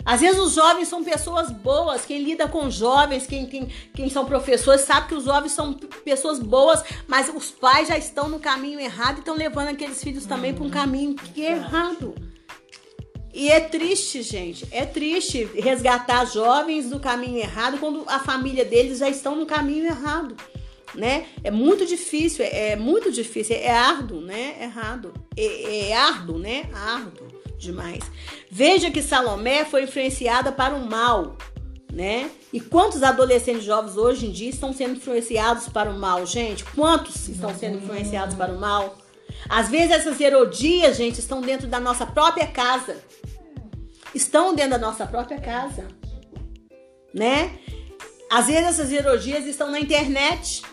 [0.04, 4.26] Às vezes os jovens são pessoas boas, quem lida com jovens, quem, tem, quem são
[4.26, 8.80] professores, sabe que os jovens são pessoas boas, mas os pais já estão no caminho
[8.80, 12.16] errado e estão levando aqueles filhos também para um caminho que é errado.
[13.34, 14.68] E é triste, gente.
[14.72, 19.86] É triste resgatar jovens do caminho errado quando a família deles já estão no caminho
[19.86, 20.36] errado,
[20.94, 21.26] né?
[21.44, 24.56] É muito difícil, é, é muito difícil, é árduo, né?
[24.60, 25.14] É árduo.
[25.38, 26.70] É, é árduo, né?
[26.74, 28.04] Árduo demais.
[28.50, 31.38] Veja que Salomé foi influenciada para o mal,
[31.94, 32.30] né?
[32.52, 36.66] E quantos adolescentes jovens hoje em dia estão sendo influenciados para o mal, gente?
[36.66, 38.98] Quantos estão sendo influenciados para o mal?
[39.48, 42.98] Às vezes essas herodias, gente, estão dentro da nossa própria casa.
[44.14, 45.88] Estão dentro da nossa própria casa,
[47.14, 47.58] né?
[48.30, 50.64] Às vezes essas herodias estão na internet,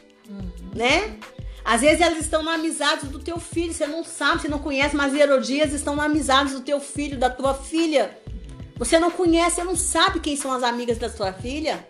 [0.74, 1.18] né?
[1.64, 4.96] Às vezes elas estão na amizade do teu filho, você não sabe, você não conhece,
[4.96, 8.16] mas herodias estão na amizade do teu filho, da tua filha.
[8.76, 11.86] Você não conhece, você não sabe quem são as amigas da sua filha.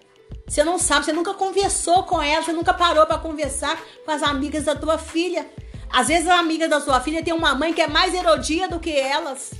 [0.48, 4.22] Você não sabe, você nunca conversou com ela, você nunca parou para conversar com as
[4.22, 5.46] amigas da tua filha.
[5.90, 8.80] Às vezes a amiga da sua filha tem uma mãe que é mais erodia do
[8.80, 9.52] que elas.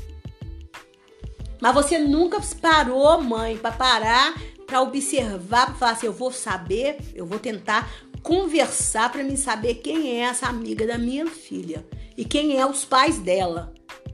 [1.61, 4.35] Mas você nunca parou, mãe, para parar,
[4.67, 7.91] para observar, para falar assim, eu vou saber, eu vou tentar
[8.23, 12.85] conversar para me saber quem é essa amiga da minha filha e quem é os
[12.85, 13.73] pais dela.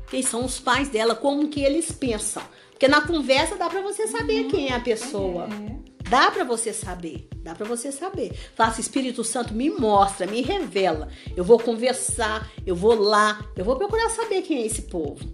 [0.09, 2.43] Quem são os pais dela, como que eles pensam.
[2.71, 5.49] Porque na conversa dá para você saber quem é a pessoa.
[5.51, 5.85] É.
[6.09, 8.33] Dá pra você saber, dá pra você saber.
[8.55, 11.09] Faça Espírito Santo me mostra, me revela.
[11.35, 15.25] Eu vou conversar, eu vou lá, eu vou procurar saber quem é esse povo.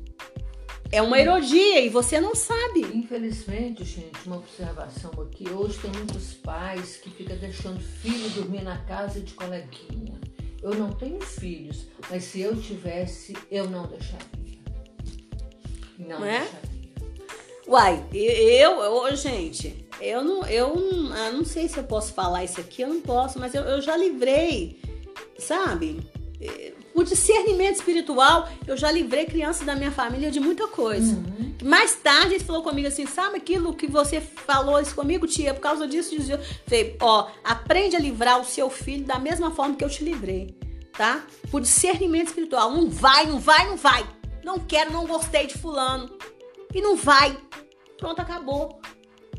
[0.92, 2.80] É uma erodia e você não sabe.
[2.80, 5.48] Infelizmente, gente, uma observação aqui.
[5.48, 10.20] Hoje tem muitos pais que ficam deixando filho dormir na casa de coleguinha.
[10.60, 14.26] Eu não tenho filhos, mas se eu tivesse, eu não deixaria.
[15.96, 16.40] Não, Não é?
[16.40, 16.70] deixaria.
[17.68, 22.42] Uai, eu, eu, gente, eu não, eu não, eu não sei se eu posso falar
[22.42, 24.80] isso aqui, eu não posso, mas eu, eu já livrei,
[25.38, 26.00] sabe?
[26.94, 31.16] O discernimento espiritual, eu já livrei crianças da minha família de muita coisa.
[31.62, 35.54] Mais tarde ele falou comigo assim: sabe aquilo que você falou isso comigo, tia?
[35.54, 36.14] Por causa disso.
[36.14, 40.04] Eu Falei, ó, aprende a livrar o seu filho da mesma forma que eu te
[40.04, 40.54] livrei,
[40.92, 41.24] tá?
[41.50, 42.72] Por discernimento espiritual.
[42.72, 44.06] Não vai, não vai, não vai.
[44.42, 46.10] Não quero, não gostei de fulano.
[46.74, 47.36] E não vai.
[47.98, 48.80] Pronto, acabou.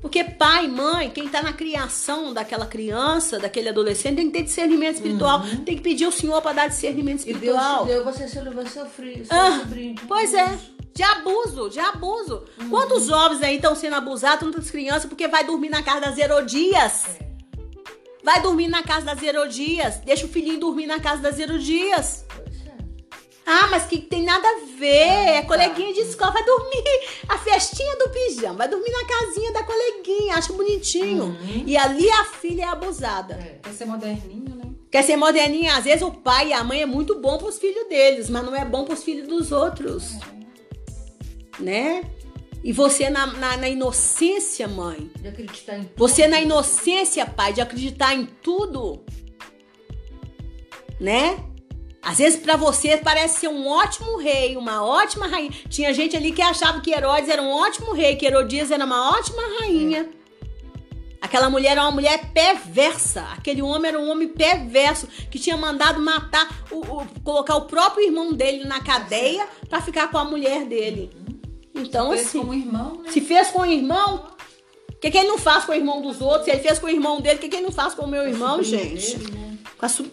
[0.01, 4.95] Porque pai, mãe, quem tá na criação daquela criança, daquele adolescente, tem que ter discernimento
[4.95, 5.41] espiritual.
[5.41, 5.63] Uhum.
[5.63, 7.85] Tem que pedir ao Senhor para dar discernimento E Deus espiritual.
[7.85, 9.95] deu, você se vai sofrer, Ah, sobrinho.
[10.07, 10.57] Pois é,
[10.93, 12.43] de abuso, de abuso.
[12.59, 12.69] Uhum.
[12.69, 17.03] Quantos jovens aí estão sendo abusados, tantas crianças, porque vai dormir na casa das Herodias?
[17.19, 17.31] É.
[18.23, 19.97] Vai dormir na casa das Herodias.
[19.97, 22.25] Deixa o filhinho dormir na casa das Herodias.
[23.45, 23.51] É.
[23.51, 24.87] Ah, mas que tem nada a ver.
[24.87, 25.47] É tá.
[25.47, 26.31] coleguinha de escola.
[26.31, 26.83] Vai dormir
[27.27, 28.59] a festinha do pijama.
[28.59, 30.35] Vai dormir na casinha da coleguinha.
[30.35, 31.25] Acha bonitinho.
[31.25, 31.63] Uhum.
[31.65, 33.35] E ali a filha é abusada.
[33.35, 33.59] É.
[33.63, 34.71] Quer ser moderninho, né?
[34.91, 35.77] Quer ser moderninha?
[35.77, 38.55] Às vezes o pai e a mãe é muito bom pros filhos deles, mas não
[38.55, 40.17] é bom pros filhos dos outros.
[41.59, 42.03] Né?
[42.63, 45.09] E você na, na, na inocência, mãe.
[45.15, 45.97] De acreditar em tudo.
[45.97, 49.03] Você na inocência, pai, de acreditar em tudo.
[50.99, 51.43] Né?
[52.01, 55.51] Às vezes pra você parece ser um ótimo rei, uma ótima rainha.
[55.69, 59.11] Tinha gente ali que achava que Herodes era um ótimo rei, que Herodias era uma
[59.17, 60.09] ótima rainha.
[61.21, 63.21] Aquela mulher era uma mulher perversa.
[63.37, 68.03] Aquele homem era um homem perverso que tinha mandado matar, o, o- colocar o próprio
[68.07, 71.11] irmão dele na cadeia pra ficar com a mulher dele.
[71.75, 73.11] Então, Fez assim, como irmão, né?
[73.11, 74.27] se fez com o irmão,
[74.89, 76.45] o que, que ele não faz com o irmão dos outros?
[76.45, 78.07] Se ele fez com o irmão dele, o que, que ele não faz com o
[78.09, 79.15] meu irmão, gente?
[79.17, 79.57] dele, né?
[79.77, 80.03] Com a su...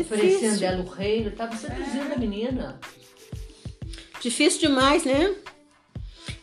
[0.00, 0.58] Oferecendo Difícil.
[0.60, 2.80] dela o reino, tava seduzindo a menina.
[4.20, 5.34] Difícil demais, né?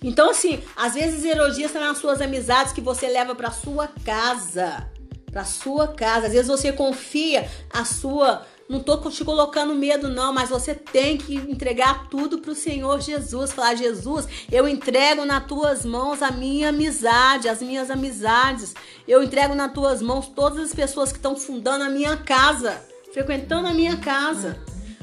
[0.04, 4.90] Então, assim, às vezes Herodias está nas suas amizades que você leva pra sua casa.
[5.32, 6.28] Pra sua casa.
[6.28, 8.46] Às vezes você confia a sua.
[8.68, 13.52] Não tô te colocando medo, não, mas você tem que entregar tudo pro Senhor Jesus.
[13.52, 18.74] Falar, Jesus, eu entrego nas tuas mãos a minha amizade, as minhas amizades.
[19.08, 22.82] Eu entrego nas tuas mãos todas as pessoas que estão fundando a minha casa,
[23.14, 24.60] frequentando a minha casa.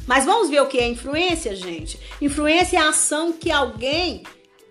[0.07, 2.01] Mas vamos ver o que é influência, gente?
[2.21, 4.23] Influência é a ação que alguém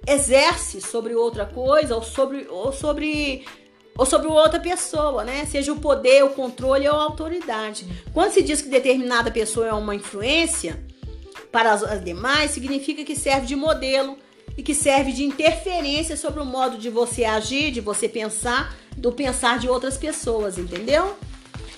[0.06, 3.46] exerce sobre outra coisa ou sobre ou sobre
[3.96, 5.46] ou sobre outra pessoa, né?
[5.46, 7.86] Seja o poder, o controle ou a autoridade.
[8.14, 10.84] Quando se diz que determinada pessoa é uma influência
[11.52, 14.18] para as demais, significa que serve de modelo
[14.56, 19.12] e que serve de interferência sobre o modo de você agir, de você pensar, do
[19.12, 21.16] pensar de outras pessoas, entendeu?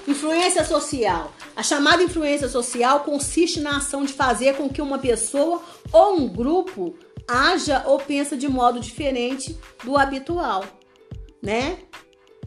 [0.07, 1.31] Influência social.
[1.59, 6.25] A chamada influência social consiste na ação de fazer com que uma pessoa ou um
[6.25, 6.95] grupo
[7.27, 10.63] haja ou pensa de modo diferente do habitual,
[11.41, 11.79] né?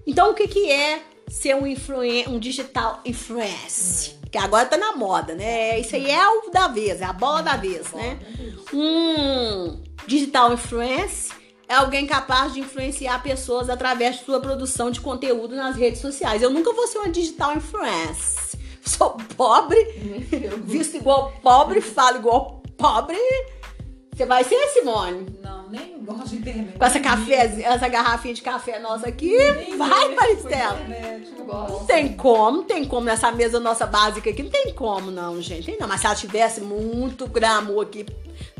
[0.06, 4.14] Então o que que é ser um influen um digital influence?
[4.30, 5.78] Que agora tá na moda, né?
[5.78, 8.18] Isso aí é o da vez, é a bola da vez, né?
[8.72, 11.30] Um digital influence
[11.68, 16.40] é alguém capaz de influenciar pessoas através de sua produção de conteúdo nas redes sociais.
[16.40, 18.61] Eu nunca vou ser uma digital influence.
[18.86, 19.76] Sou pobre,
[20.64, 23.16] visto igual pobre, falo igual pobre.
[24.14, 25.38] Você vai ser, Simone?
[25.42, 26.76] Não, nem gosto de internet.
[26.76, 30.78] Com essa café, essa garrafinha de café nossa aqui, Nem vai, Maristela.
[31.46, 31.68] não.
[31.68, 35.40] Não tem como, não tem como nessa mesa nossa básica aqui, não tem como não,
[35.40, 35.64] gente.
[35.66, 38.04] Tem não, mas se ela tivesse muito glamour aqui,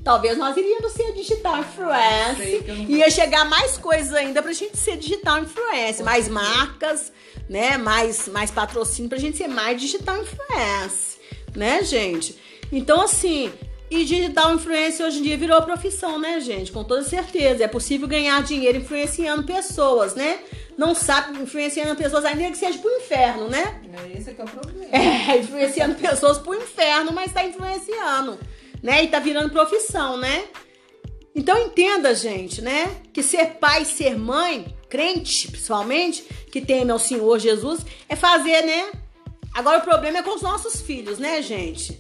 [0.03, 2.37] talvez nós iríamos ser digital influence.
[2.37, 6.29] sei que eu não Ia chegar mais coisas ainda pra gente ser digital influence, mais
[6.29, 7.13] marcas,
[7.53, 7.77] né?
[7.77, 11.19] Mais, mais patrocínio pra gente ser mais digital influence,
[11.55, 12.35] né, gente?
[12.73, 13.53] Então, assim,
[13.91, 16.73] e digital influencer hoje em dia virou profissão, né, gente?
[16.73, 17.63] Com toda certeza.
[17.63, 20.39] É possível ganhar dinheiro influenciando pessoas, né?
[20.79, 23.83] Não sabe influenciando pessoas ainda que seja pro inferno, né?
[23.93, 24.87] É, Esse é que é o problema.
[24.91, 28.39] É, influenciando pessoas pro inferno, mas tá influenciando,
[28.83, 29.05] né?
[29.05, 30.45] E tá virando profissão, né?
[31.35, 32.97] Então entenda, gente, né?
[33.13, 38.93] Que ser pai, ser mãe, crente, principalmente, que teme ao Senhor Jesus, é fazer, né?
[39.55, 41.99] Agora o problema é com os nossos filhos, né, gente?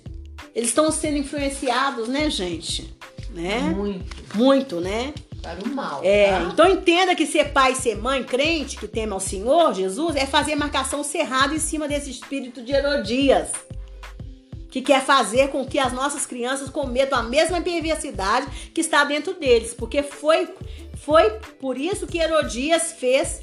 [0.55, 2.95] Eles estão sendo influenciados, né, gente?
[3.31, 3.61] Né?
[3.61, 4.37] Muito.
[4.37, 5.15] Muito, né?
[5.41, 6.03] Para o mal.
[6.05, 6.51] É, tá?
[6.53, 10.55] então entenda que ser pai, ser mãe, crente, que teme ao Senhor, Jesus, é fazer
[10.55, 13.49] marcação cerrada em cima desse espírito de Herodias.
[14.71, 19.33] Que quer fazer com que as nossas crianças cometam a mesma perversidade que está dentro
[19.33, 19.73] deles.
[19.73, 20.49] Porque foi,
[21.05, 23.43] foi por isso que Herodias fez,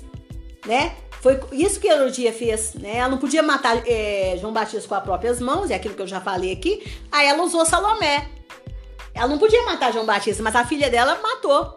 [0.65, 0.95] né?
[1.22, 2.98] Foi isso que Herodias fez, né?
[2.98, 6.08] Ela não podia matar é, João Batista com as próprias mãos, é aquilo que eu
[6.08, 6.89] já falei aqui.
[7.12, 8.30] Aí ela usou Salomé.
[9.13, 11.76] Ela não podia matar João Batista, mas a filha dela matou.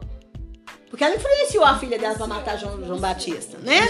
[0.89, 3.81] Porque ela influenciou a filha dela pra matar João, João Batista, né?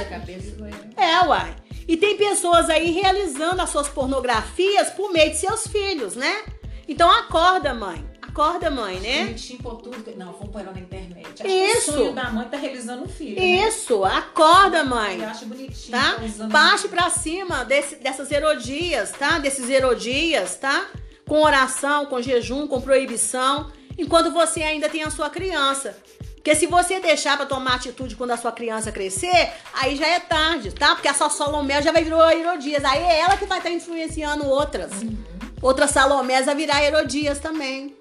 [0.96, 1.57] É, uai.
[1.87, 6.44] E tem pessoas aí realizando as suas pornografias por meio de seus filhos, né?
[6.88, 8.02] Então acorda, mãe.
[8.22, 9.24] Acorda, mãe, né?
[9.24, 10.02] Mentir por tudo.
[10.16, 10.33] Não,
[10.72, 11.01] na internet.
[11.46, 11.85] Acho Isso.
[11.85, 13.37] Que o sonho da mãe tá realizando o filho.
[13.40, 13.68] Né?
[13.68, 15.20] Isso, acorda, mãe.
[15.20, 15.90] Eu acho bonitinho.
[15.98, 16.16] Tá?
[16.38, 19.38] tá Parte pra cima desse- dessas herodias, tá?
[19.38, 20.87] Desses herodias, tá?
[21.26, 23.70] Com oração, com jejum, com proibição.
[23.98, 25.94] enquanto você ainda tem a sua criança.
[26.35, 30.18] Porque se você deixar para tomar atitude quando a sua criança crescer, aí já é
[30.18, 30.94] tarde, tá?
[30.94, 32.85] Porque a sua Salomé já vai virar Herodias.
[32.85, 34.90] Aí é ela que vai estar tá influenciando outras.
[35.02, 35.16] Uhum.
[35.61, 37.94] Outras Salomés a virar Herodias também,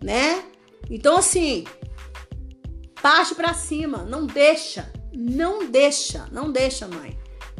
[0.00, 0.44] né?
[0.88, 1.64] Então, assim,
[3.02, 3.98] parte para cima.
[3.98, 4.90] Não deixa.
[5.12, 6.28] Não deixa.
[6.30, 7.18] Não deixa, mãe.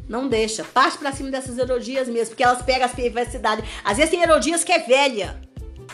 [0.09, 0.65] Não deixa.
[0.65, 3.65] Parte para cima dessas Herodias mesmo, porque elas pegam as perversidades.
[3.85, 5.41] Às vezes tem Herodias que é velha.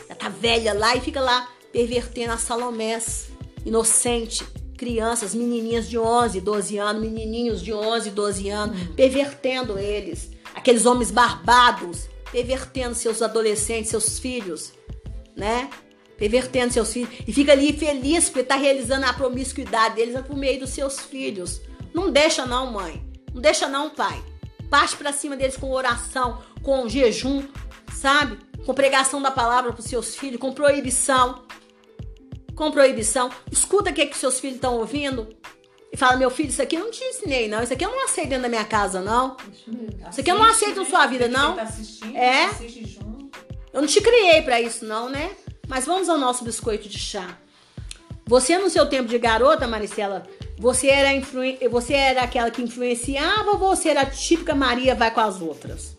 [0.08, 3.28] Já tá velha lá e fica lá pervertendo as Salomés
[3.64, 8.94] inocente, crianças, menininhas de 11, 12 anos, menininhos de 11, 12 anos, uhum.
[8.94, 14.72] pervertendo eles, aqueles homens barbados, pervertendo seus adolescentes, seus filhos,
[15.36, 15.68] né?
[16.16, 20.60] Pervertendo seus filhos e fica ali feliz porque tá realizando a promiscuidade deles por meio
[20.60, 21.60] dos seus filhos.
[21.92, 23.02] Não deixa não, mãe.
[23.34, 24.22] Não deixa não, pai.
[24.70, 27.46] Parte para cima deles com oração, com jejum,
[27.92, 28.38] sabe?
[28.64, 31.44] Com pregação da palavra para seus filhos, com proibição
[32.56, 33.30] com proibição.
[33.52, 35.28] Escuta o que, é que seus filhos estão ouvindo.
[35.92, 37.62] E fala, meu filho, isso aqui eu não te ensinei, não.
[37.62, 39.36] Isso aqui eu não aceito dentro da minha casa, não.
[40.10, 41.56] Isso aqui eu não aceito na sua vida, não.
[42.14, 42.48] É.
[43.72, 45.30] Eu não te criei para isso, não, né?
[45.68, 47.38] Mas vamos ao nosso biscoito de chá.
[48.26, 50.26] Você, no seu tempo de garota, Maricela,
[50.58, 51.08] você era,
[51.70, 55.96] você era aquela que influenciava ou você era a típica Maria vai com as outras?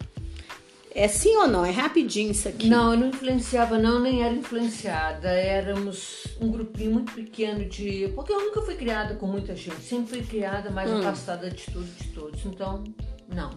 [0.94, 1.64] É sim ou não?
[1.64, 2.68] É rapidinho isso aqui.
[2.68, 5.30] Não, eu não influenciava não, nem era influenciada.
[5.30, 8.12] Éramos um grupinho muito pequeno de...
[8.16, 9.80] Porque eu nunca fui criada com muita gente.
[9.82, 10.98] Sempre fui criada mais hum.
[10.98, 12.44] afastada de tudo de todos.
[12.46, 12.84] Então,
[13.32, 13.52] não.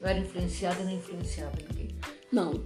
[0.00, 1.81] Eu era influenciada nem influenciava ninguém.
[2.32, 2.58] Não,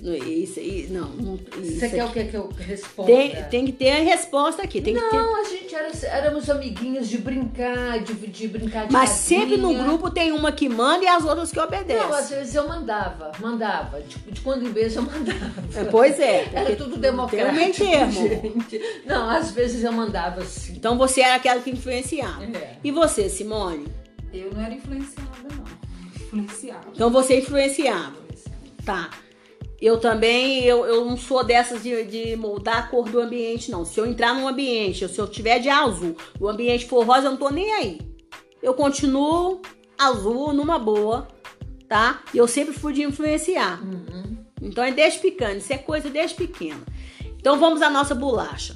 [0.00, 1.12] isso aí, não.
[1.60, 3.12] Isso Você quer o que, que eu responda?
[3.12, 4.80] Tem, tem que ter a resposta aqui.
[4.80, 5.18] Tem não, ter...
[5.18, 9.40] a gente era, éramos amiguinhas de brincar, de, de brincar de Mas casinha.
[9.40, 12.08] sempre no grupo tem uma que manda e as outras que obedecem.
[12.08, 14.00] Não, às vezes eu mandava, mandava.
[14.02, 15.64] De, de quando em vez eu mandava.
[15.74, 16.48] É, pois é.
[16.52, 17.56] Era tudo democrático.
[17.84, 18.80] Tem um gente.
[19.04, 20.74] Não, às vezes eu mandava sim.
[20.74, 22.44] Então você era aquela que influenciava.
[22.44, 22.76] É.
[22.84, 23.88] E você, Simone?
[24.32, 25.64] Eu não era influenciada, não.
[26.14, 26.84] Influenciava.
[26.94, 28.17] Então você influenciava.
[28.88, 29.10] Tá.
[29.78, 33.84] Eu também, eu, eu não sou dessas de, de moldar a cor do ambiente, não.
[33.84, 37.32] Se eu entrar num ambiente, se eu tiver de azul, o ambiente for rosa, eu
[37.32, 38.00] não tô nem aí.
[38.62, 39.60] Eu continuo
[39.98, 41.28] azul numa boa,
[41.86, 42.22] tá?
[42.32, 43.78] E eu sempre fui de influenciar.
[43.82, 44.38] Uhum.
[44.62, 46.80] Então é desde pequeno, isso é coisa desde pequena.
[47.38, 48.74] Então vamos à nossa bolacha.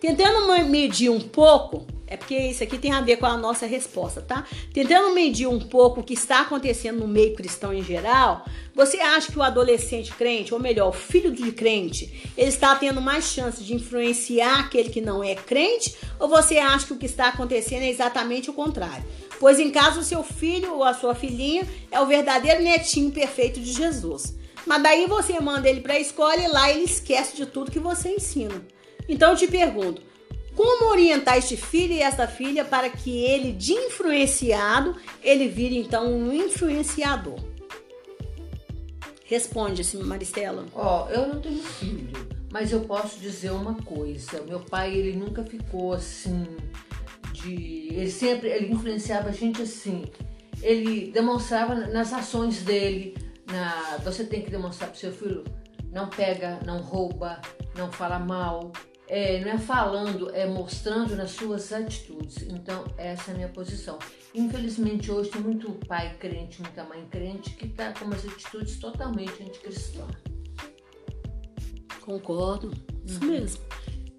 [0.00, 4.20] Tentando medir um pouco é porque isso aqui tem a ver com a nossa resposta,
[4.20, 4.46] tá?
[4.70, 8.44] Tentando medir um pouco o que está acontecendo no meio cristão em geral,
[8.74, 13.00] você acha que o adolescente crente, ou melhor, o filho de crente, ele está tendo
[13.00, 15.96] mais chance de influenciar aquele que não é crente?
[16.20, 19.06] Ou você acha que o que está acontecendo é exatamente o contrário?
[19.40, 23.58] Pois em caso o seu filho ou a sua filhinha é o verdadeiro netinho perfeito
[23.58, 24.36] de Jesus.
[24.66, 27.78] Mas daí você manda ele para a escola e lá ele esquece de tudo que
[27.78, 28.62] você ensina.
[29.08, 30.11] Então eu te pergunto,
[30.54, 36.12] como orientar este filho e esta filha para que ele, de influenciado, ele vire então
[36.12, 37.38] um influenciador?
[39.24, 40.66] Responde-se, Maristela.
[40.74, 42.12] Ó, oh, eu não tenho filho,
[42.50, 44.42] mas eu posso dizer uma coisa.
[44.42, 46.46] Meu pai, ele nunca ficou assim
[47.32, 50.04] de, ele sempre, ele influenciava a gente assim.
[50.62, 53.16] Ele demonstrava nas ações dele,
[53.50, 55.44] na, você tem que demonstrar para seu filho,
[55.90, 57.40] não pega, não rouba,
[57.74, 58.70] não fala mal,
[59.08, 62.42] é, não é falando, é mostrando nas suas atitudes.
[62.42, 63.98] Então, essa é a minha posição.
[64.34, 69.42] Infelizmente, hoje tem muito pai crente, muita mãe crente que está com umas atitudes totalmente
[69.42, 70.16] anticristãs.
[72.00, 72.72] Concordo,
[73.04, 73.30] isso uhum.
[73.30, 73.62] mesmo.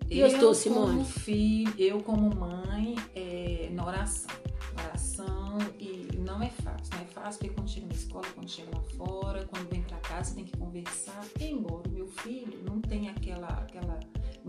[0.10, 0.98] E eu, eu estou, Simone?
[0.98, 4.32] Como filho, eu como mãe, é, na oração.
[4.78, 6.94] Oração e não é fácil.
[6.94, 9.98] Não é fácil porque quando chega na escola, quando chega lá fora, quando vem para
[9.98, 11.24] casa, tem que conversar.
[11.40, 14.00] Embora o meu filho não tenha aquela, aquela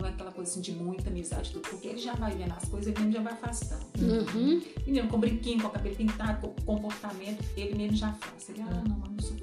[0.05, 2.65] não é aquela coisa assim de muita amizade, tudo, porque ele já vai vendo as
[2.69, 3.85] coisas, ele mesmo já vai afastando.
[3.99, 4.61] Uhum.
[4.85, 8.49] Menino com brinquinho, com o cabelo pintado, com comportamento, ele mesmo já faz.
[8.49, 9.34] Ele, ah, não, mas não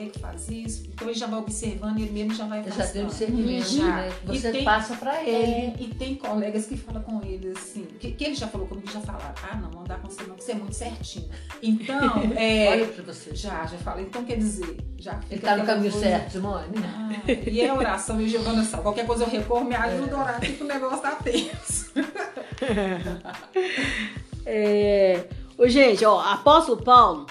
[0.00, 0.84] colega que faz isso.
[0.92, 2.64] Então ele já vai observando ele mesmo já vai.
[2.64, 3.84] Já tem discernimento, já.
[3.84, 4.12] né?
[4.24, 5.30] Você tem, passa para ele.
[5.30, 8.90] É, e tem colegas que falam com ele assim, que, que ele já falou comigo,
[8.90, 11.28] já falaram, ah, não, não dá com você não, que você é muito certinho.
[11.62, 12.70] Então, é...
[12.70, 13.34] Olha pra você.
[13.34, 14.00] Já, já fala.
[14.00, 16.06] Então quer dizer, já Ele tá no caminho coisa...
[16.06, 16.78] certo, Simone.
[16.78, 17.10] Ah,
[17.46, 18.78] e é oração e jogando essa.
[18.78, 21.90] Qualquer coisa eu recorro, me ajuda ajuda a orar que o negócio tá tenso.
[24.46, 25.24] é...
[25.58, 27.26] Ô, gente, ó, apóstolo Paulo,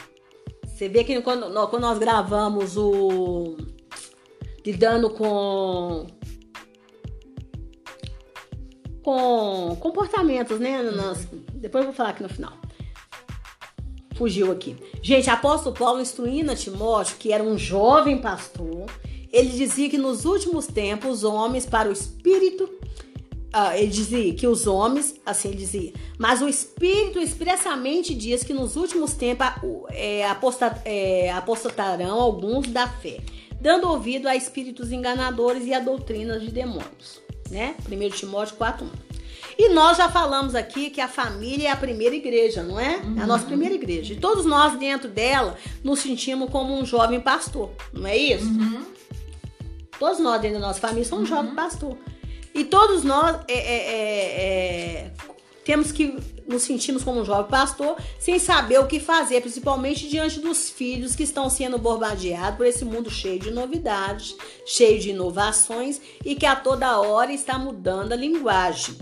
[0.79, 3.57] você vê que quando, quando nós gravamos o.
[4.65, 6.07] lidando com.
[9.03, 10.81] com comportamentos, né?
[10.81, 12.53] Nas, depois eu vou falar aqui no final.
[14.15, 14.77] Fugiu aqui.
[15.01, 18.85] Gente, apóstolo Paulo instruindo a Timóteo, que era um jovem pastor,
[19.33, 22.69] ele dizia que nos últimos tempos os homens, para o espírito
[23.51, 28.53] ah, ele dizia que os homens, assim ele dizia, mas o Espírito expressamente diz que
[28.53, 29.47] nos últimos tempos
[29.89, 33.19] é, apostat, é, apostatarão alguns da fé,
[33.59, 37.75] dando ouvido a espíritos enganadores e a doutrinas de demônios, né?
[37.89, 39.09] 1 Timóteo 4.1.
[39.57, 42.97] E nós já falamos aqui que a família é a primeira igreja, não é?
[42.97, 43.19] Uhum.
[43.19, 43.49] É a nossa uhum.
[43.49, 44.13] primeira igreja.
[44.13, 48.45] E todos nós dentro dela nos sentimos como um jovem pastor, não é isso?
[48.45, 48.85] Uhum.
[49.99, 51.55] Todos nós dentro da nossa família somos um jovem uhum.
[51.55, 51.97] pastor.
[52.53, 55.11] E todos nós é, é, é, é,
[55.63, 60.39] temos que nos sentimos como um jovem pastor sem saber o que fazer, principalmente diante
[60.39, 64.35] dos filhos que estão sendo bombardeados por esse mundo cheio de novidades,
[64.65, 68.97] cheio de inovações e que a toda hora está mudando a linguagem.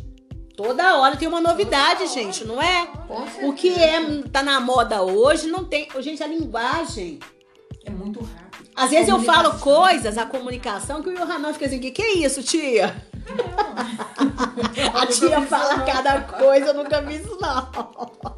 [0.58, 2.90] Toda hora tem uma novidade, gente, não é?
[3.44, 7.20] O que é tá na moda hoje não tem, gente, a linguagem
[7.86, 8.70] é muito rápido.
[8.76, 12.14] Às vezes eu falo coisas, a comunicação, que o Yohanan fica assim, que que é
[12.18, 13.07] isso, tia?
[14.94, 18.38] A tia fala cada coisa, eu nunca vi isso não.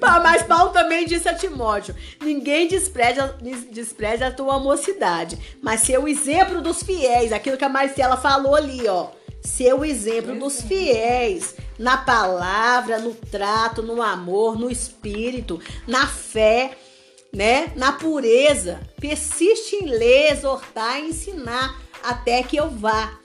[0.22, 3.36] Mas Paulo também disse a Timóteo: ninguém despreza,
[3.70, 8.54] despreza a tua mocidade, mas ser o exemplo dos fiéis, aquilo que a Marcela falou
[8.54, 9.08] ali, ó.
[9.42, 16.76] Ser o exemplo dos fiéis na palavra, no trato, no amor, no espírito, na fé
[17.32, 17.72] né?
[17.76, 18.80] Na pureza.
[19.00, 23.19] Persiste em ler, exortar e ensinar até que eu vá.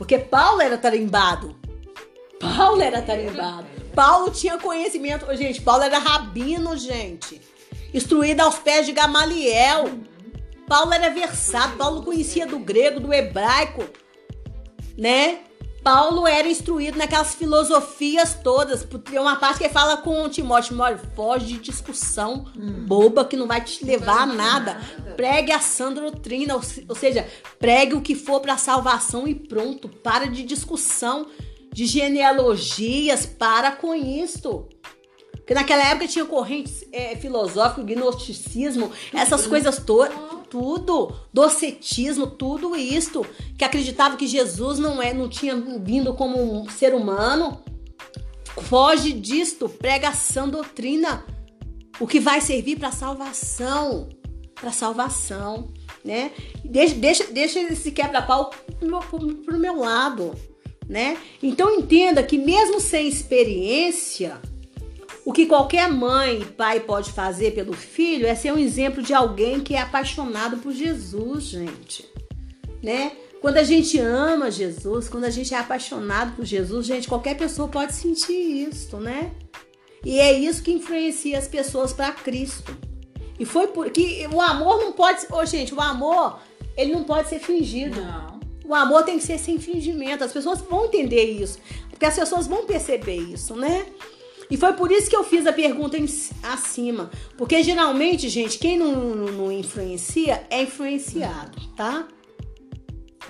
[0.00, 1.54] Porque Paulo era tarimbado.
[2.40, 3.66] Paulo era tarimbado.
[3.94, 5.26] Paulo tinha conhecimento.
[5.36, 7.38] Gente, Paulo era rabino, gente.
[7.92, 9.90] Instruído aos pés de Gamaliel.
[10.66, 11.76] Paulo era versado.
[11.76, 13.84] Paulo conhecia do grego, do hebraico,
[14.96, 15.40] né?
[15.82, 18.86] Paulo era instruído naquelas filosofias todas.
[19.04, 22.84] Tem uma parte que ele fala com Timóteo, Timóteo, foge de discussão hum.
[22.86, 24.74] boba que não vai te levar a nada.
[24.74, 25.14] nada.
[25.16, 27.26] Pregue a sã doutrina, ou, ou seja,
[27.58, 29.88] pregue o que for para salvação e pronto.
[29.88, 31.26] Para de discussão
[31.72, 34.68] de genealogias, para com isto.
[35.32, 43.24] Porque naquela época tinha correntes é, filosóficas, gnosticismo, essas coisas todas tudo, docetismo, tudo isto,
[43.56, 47.62] que acreditava que Jesus não é, não tinha vindo como um ser humano.
[48.62, 51.24] Foge disto, pregação doutrina,
[52.00, 54.08] o que vai servir para salvação,
[54.54, 55.68] para salvação,
[56.04, 56.32] né?
[56.64, 60.34] Deixa, deixa, deixa esse quebra-pau pro, pro meu lado,
[60.88, 61.16] né?
[61.40, 64.40] Então entenda que mesmo sem experiência,
[65.30, 69.14] o que qualquer mãe e pai pode fazer pelo filho é ser um exemplo de
[69.14, 72.04] alguém que é apaixonado por Jesus, gente.
[72.82, 73.12] Né?
[73.40, 77.68] Quando a gente ama Jesus, quando a gente é apaixonado por Jesus, gente, qualquer pessoa
[77.68, 79.30] pode sentir isso, né?
[80.04, 82.76] E é isso que influencia as pessoas para Cristo.
[83.38, 86.40] E foi porque o amor não pode, oh, gente, o amor,
[86.76, 88.00] ele não pode ser fingido.
[88.00, 88.40] Não.
[88.64, 90.24] O amor tem que ser sem fingimento.
[90.24, 93.86] As pessoas vão entender isso, porque as pessoas vão perceber isso, né?
[94.50, 96.06] E foi por isso que eu fiz a pergunta em,
[96.42, 97.10] acima.
[97.36, 102.06] Porque geralmente, gente, quem não, não, não influencia é influenciado, tá?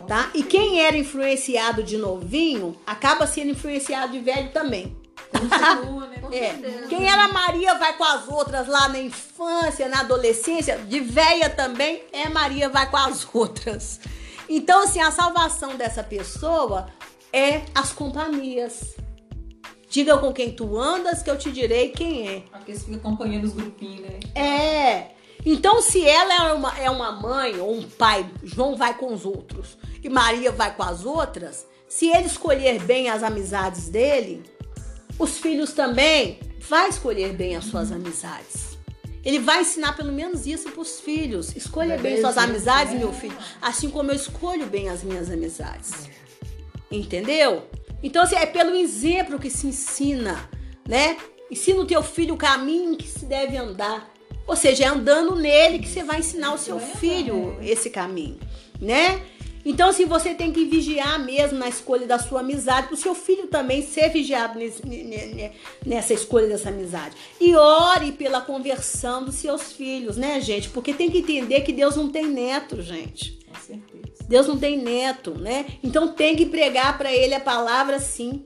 [0.07, 0.31] Tá?
[0.35, 4.97] E quem era influenciado de novinho acaba sendo influenciado de velho também.
[5.31, 6.21] Continua, né?
[6.33, 6.87] é.
[6.89, 12.03] Quem era Maria vai com as outras lá na infância, na adolescência, de velha também
[12.13, 14.01] é Maria vai com as outras.
[14.49, 16.89] Então, assim, a salvação dessa pessoa
[17.33, 18.97] é as companhias.
[19.91, 22.43] Diga com quem tu andas, que eu te direi quem é.
[22.53, 24.21] Aqui você fica acompanhando os grupinhos, né?
[24.41, 25.07] É.
[25.45, 29.27] Então, se ela é uma, é uma mãe ou um pai, João vai com os
[29.27, 34.45] outros e Maria vai com as outras, se ele escolher bem as amizades dele,
[35.19, 38.79] os filhos também vai escolher bem as suas amizades.
[39.25, 41.55] Ele vai ensinar pelo menos isso para os filhos.
[41.57, 46.09] Escolha bem suas amizades, meu filho, assim como eu escolho bem as minhas amizades.
[46.91, 47.65] Entendeu?
[48.03, 50.49] Então, assim, é pelo exemplo que se ensina,
[50.89, 51.17] né?
[51.51, 54.11] Ensina o teu filho o caminho que se deve andar.
[54.47, 58.39] Ou seja, é andando nele que você vai ensinar o seu filho esse caminho,
[58.81, 59.23] né?
[59.65, 63.15] Então, assim, você tem que vigiar mesmo na escolha da sua amizade, para o seu
[63.15, 64.83] filho também ser vigiado nesse,
[65.85, 67.15] nessa escolha dessa amizade.
[67.39, 70.71] E ore pela conversão dos seus filhos, né, gente?
[70.71, 73.39] Porque tem que entender que Deus não tem neto, gente.
[73.71, 74.25] Certeza.
[74.29, 75.67] Deus não tem neto, né?
[75.83, 78.45] Então tem que pregar para ele a palavra sim,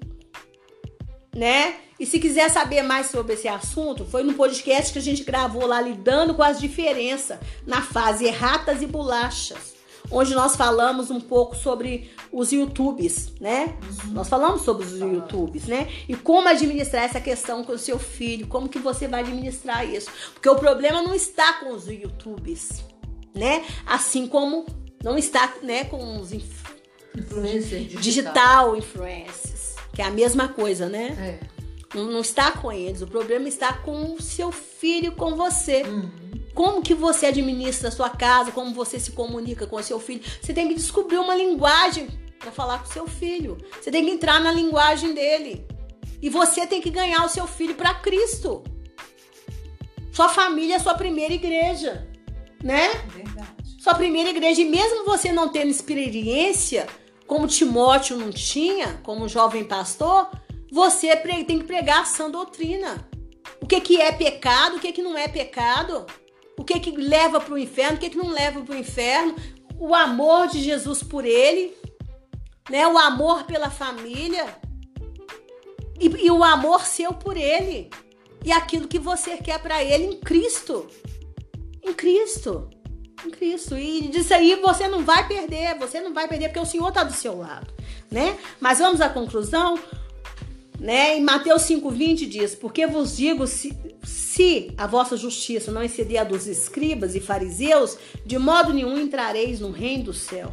[1.35, 1.77] né?
[1.99, 5.67] E se quiser saber mais sobre esse assunto, foi no podcast que a gente gravou
[5.67, 9.75] lá lidando com as diferenças na fase ratas e bolachas,
[10.11, 13.77] onde nós falamos um pouco sobre os YouTubes, né?
[14.05, 14.13] Uhum.
[14.13, 15.89] Nós falamos sobre os YouTubes, né?
[16.09, 20.11] E como administrar essa questão com o seu filho, como que você vai administrar isso?
[20.33, 22.85] Porque o problema não está com os YouTubes,
[23.33, 23.65] né?
[23.87, 24.67] Assim como
[25.05, 28.01] não está né, com os, Influencer digital.
[28.01, 31.39] digital influencers, que é a mesma coisa, né?
[31.41, 31.97] É.
[31.97, 35.83] Não, não está com eles, o problema está com o seu filho, com você.
[35.83, 36.11] Uhum.
[36.53, 40.23] Como que você administra a sua casa, como você se comunica com o seu filho.
[40.41, 43.59] Você tem que descobrir uma linguagem para falar com o seu filho.
[43.81, 45.67] Você tem que entrar na linguagem dele.
[46.21, 48.65] E você tem que ganhar o seu filho para Cristo.
[50.11, 52.09] Sua família é sua primeira igreja,
[52.63, 52.89] né?
[53.09, 53.54] Verdade.
[53.85, 54.63] Sua primeira igreja.
[54.63, 56.87] E mesmo você não tendo experiência,
[57.27, 60.31] como Timóteo não tinha, como jovem pastor,
[60.73, 63.07] você tem que pregar a sã doutrina.
[63.61, 66.07] O que, que é pecado, o que, que não é pecado,
[66.57, 69.37] o que, que leva para o inferno, o que, que não leva para o inferno,
[69.79, 71.77] o amor de Jesus por ele,
[72.71, 72.87] né?
[72.87, 74.47] o amor pela família
[76.01, 77.91] e, e o amor seu por ele
[78.43, 80.87] e aquilo que você quer para ele em Cristo.
[81.83, 82.74] Em Cristo.
[83.25, 83.77] Em Cristo.
[83.77, 87.03] E disso aí você não vai perder, você não vai perder porque o Senhor está
[87.03, 87.73] do seu lado,
[88.11, 88.37] né?
[88.61, 89.79] Mas vamos à conclusão,
[90.79, 91.17] né?
[91.17, 96.25] Em Mateus 5:20 diz: "Porque vos digo se, se a vossa justiça não exceder a
[96.25, 97.97] dos escribas e fariseus,
[98.27, 100.53] de modo nenhum entrareis no reino do céu",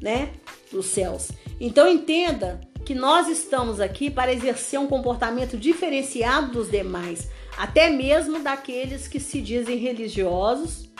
[0.00, 0.32] né?
[0.70, 1.28] Dos céus.
[1.58, 8.40] Então entenda que nós estamos aqui para exercer um comportamento diferenciado dos demais, até mesmo
[8.40, 10.90] daqueles que se dizem religiosos.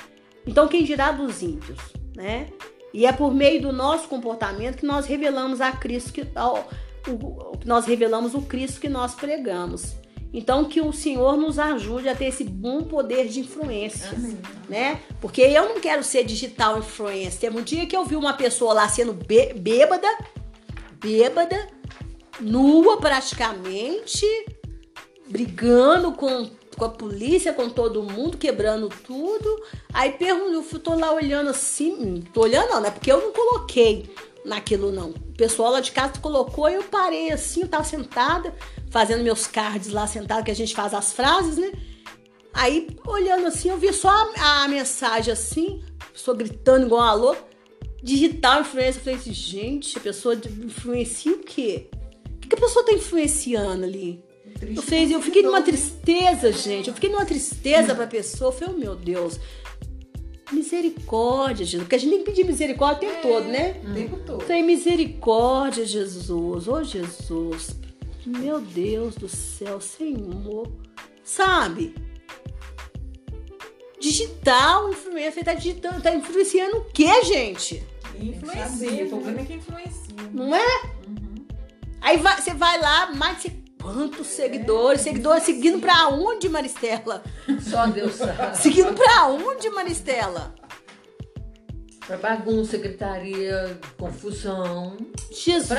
[0.47, 1.79] Então, quem dirá dos ímpios,
[2.17, 2.49] né?
[2.93, 6.69] E é por meio do nosso comportamento que nós revelamos a Cristo, que, ao-
[7.09, 9.95] o- nós revelamos o Cristo que nós pregamos.
[10.35, 14.11] Então, que o Senhor nos ajude a ter esse bom poder de influência,
[14.69, 15.01] né?
[15.21, 17.39] Porque eu não quero ser digital influencer.
[17.41, 20.09] Teve um dia que eu vi uma pessoa lá sendo bê- bêbada,
[21.01, 21.67] bêbada,
[22.41, 24.25] nua praticamente,
[25.29, 26.51] brigando com,
[26.83, 29.63] com a polícia, com todo mundo, quebrando tudo.
[29.93, 32.91] Aí pergunto, eu tô lá olhando assim, tô olhando não, né?
[32.91, 34.13] Porque eu não coloquei
[34.45, 35.11] naquilo não.
[35.11, 38.53] O pessoal lá de casa colocou e eu parei assim, eu tava sentada,
[38.91, 41.73] fazendo meus cards lá sentada, que a gente faz as frases, né?
[42.53, 47.45] Aí, olhando assim, eu vi só a, a mensagem assim, pessoa gritando igual louca.
[48.03, 48.99] Digital influência.
[48.99, 51.89] Eu falei assim, gente, a pessoa influencia o quê?
[52.27, 54.32] O que, que a pessoa tá influenciando ali?
[54.63, 56.89] Eu, fiz, eu fiquei numa tristeza, gente.
[56.89, 58.49] Eu fiquei numa tristeza pra pessoa.
[58.49, 59.39] Eu falei, oh, meu Deus.
[60.51, 61.83] Misericórdia, Jesus.
[61.85, 63.81] Porque a gente tem que pedir misericórdia o tempo todo, né?
[63.85, 64.45] O tempo todo.
[64.45, 66.69] Tem misericórdia, Jesus.
[66.69, 67.77] Ô, Jesus.
[68.27, 70.71] Meu Deus do céu, Senhor.
[71.25, 71.95] Sabe?
[73.99, 75.45] Digital, influência.
[75.45, 77.83] Tá, digitando, tá influenciando o quê, gente?
[78.19, 79.05] Influencia.
[79.07, 80.15] O problema é que influencia.
[80.33, 80.83] Não é?
[81.09, 81.47] Uhum.
[82.01, 85.01] Aí vai- você vai lá, mais de quantos seguidores?
[85.03, 87.23] Seguidores seguindo pra onde, Maristela?
[87.61, 88.57] Só Deus sabe.
[88.57, 90.55] Seguindo pra onde, Maristela?
[92.07, 94.97] Pra bagunça, gritaria, confusão.
[95.31, 95.71] Jesus,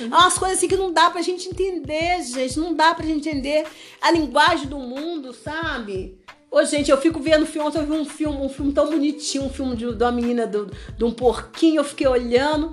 [0.00, 0.06] né?
[0.06, 2.58] é umas coisas assim que não dá pra gente entender, gente.
[2.58, 3.66] Não dá pra gente entender
[4.00, 6.18] a linguagem do mundo, sabe?
[6.50, 9.44] Ô, gente, eu fico vendo filme, ontem eu vi um filme, um filme tão bonitinho,
[9.44, 12.70] um filme de, de uma menina do- de um porquinho, eu fiquei olhando.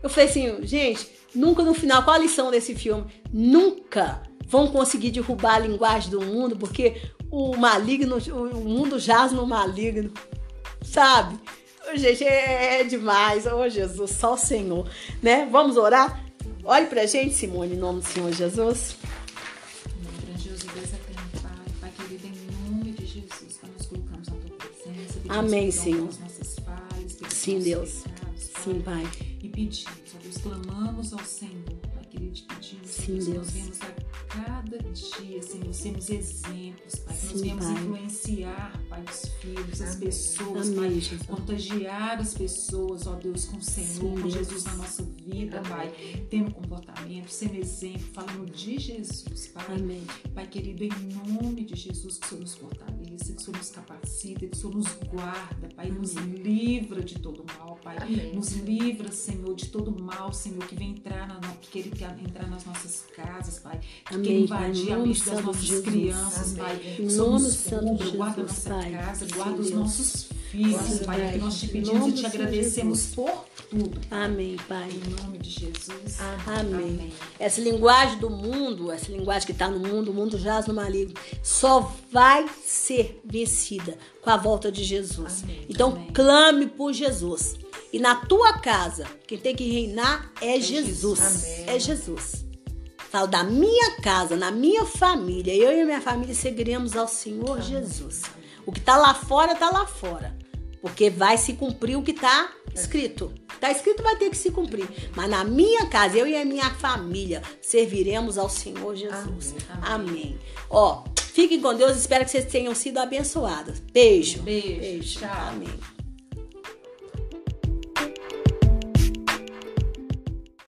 [0.00, 3.04] Eu falei assim, gente, nunca no final, qual a lição desse filme?
[3.32, 9.46] Nunca vão conseguir derrubar a linguagem do mundo, porque o maligno, o mundo jaz no
[9.46, 10.12] maligno,
[10.82, 11.38] sabe?
[11.94, 13.46] Gente, é, é demais.
[13.46, 14.88] Ô, Jesus, só o Senhor,
[15.22, 15.48] né?
[15.50, 16.24] Vamos orar?
[16.64, 18.96] Olhe pra gente, Simone, em nome do Senhor Jesus.
[25.22, 26.08] Pedimos Amém, Senhor.
[26.64, 28.02] falhas, Sim, Deus.
[28.02, 28.50] pecados.
[28.62, 29.08] Sim, Pai.
[29.42, 34.78] E pedimos, Deus, clamamos ao Senhor, Pai querido, pedimos, Sim, Deus, nós vemos a cada
[34.78, 37.74] dia, Senhor, sermos exemplos, Pai, que nós Sim, viemos Pai.
[37.74, 40.00] influenciar, Pai, os filhos, as Amém.
[40.00, 41.22] pessoas, Amém, Pai, Jesus.
[41.26, 44.32] contagiar as pessoas, ó Deus, com o Senhor, Sim, com Deus.
[44.32, 45.70] Jesus na nossa vida, Amém.
[45.70, 49.66] Pai, tendo comportamento, sendo exemplo, falando de Jesus, Pai.
[49.68, 50.02] Amém.
[50.34, 53.70] Pai querido, em nome de Jesus, que o Senhor nos fortaleça, que o Senhor nos
[53.70, 57.63] capacita, que o Senhor nos guarda, Pai, nos livra de todo mal,
[57.94, 58.06] Pai.
[58.06, 58.34] Amém.
[58.34, 62.64] Nos livra, Senhor, de todo mal, Senhor, que vem entrar, na, que quer entrar nas
[62.64, 63.80] nossas casas, Pai.
[64.06, 65.84] Que Amém, quer invadir a mente das nossas Jesus.
[65.84, 66.64] crianças, Amém.
[66.64, 66.96] Pai.
[67.80, 68.92] Cubra, de guarda nossa Pai.
[68.92, 69.80] casa, Sim, guarda os Deus.
[69.80, 71.32] nossos filhos, Guarda, Pai, Pai.
[71.32, 73.14] que nós te pedimos e te agradecemos Jesus.
[73.14, 74.00] por tudo.
[74.10, 74.88] Amém, Pai.
[74.90, 76.18] Em nome de Jesus.
[76.46, 77.12] Amém.
[77.38, 81.14] Essa linguagem do mundo, essa linguagem que está no mundo, o mundo jaz no maligno,
[81.42, 85.42] só vai ser vencida com a volta de Jesus.
[85.42, 85.66] Amém.
[85.68, 86.08] Então Amém.
[86.12, 87.56] clame por Jesus.
[87.92, 91.18] E na tua casa, quem tem que reinar é, Jesus.
[91.18, 91.44] Jesus.
[91.44, 91.76] Amém.
[91.76, 92.44] É Jesus.
[93.10, 97.62] Falo da minha casa, na minha família, eu e a minha família seguiremos ao Senhor
[97.62, 98.22] Jesus.
[98.66, 100.36] O que está lá fora, está lá fora.
[100.84, 103.32] Porque vai se cumprir o que está Escrito.
[103.58, 104.86] Tá escrito, vai ter que se cumprir.
[105.16, 109.54] Mas na minha casa, eu e a minha família serviremos ao Senhor Jesus.
[109.80, 110.10] Amém.
[110.10, 110.38] Amém.
[110.68, 111.96] Ó, fiquem com Deus.
[111.96, 113.78] Espero que vocês tenham sido abençoados.
[113.80, 114.42] Beijo.
[114.42, 115.20] Beijo.
[115.20, 115.30] Tchau.
[115.48, 115.93] Amém.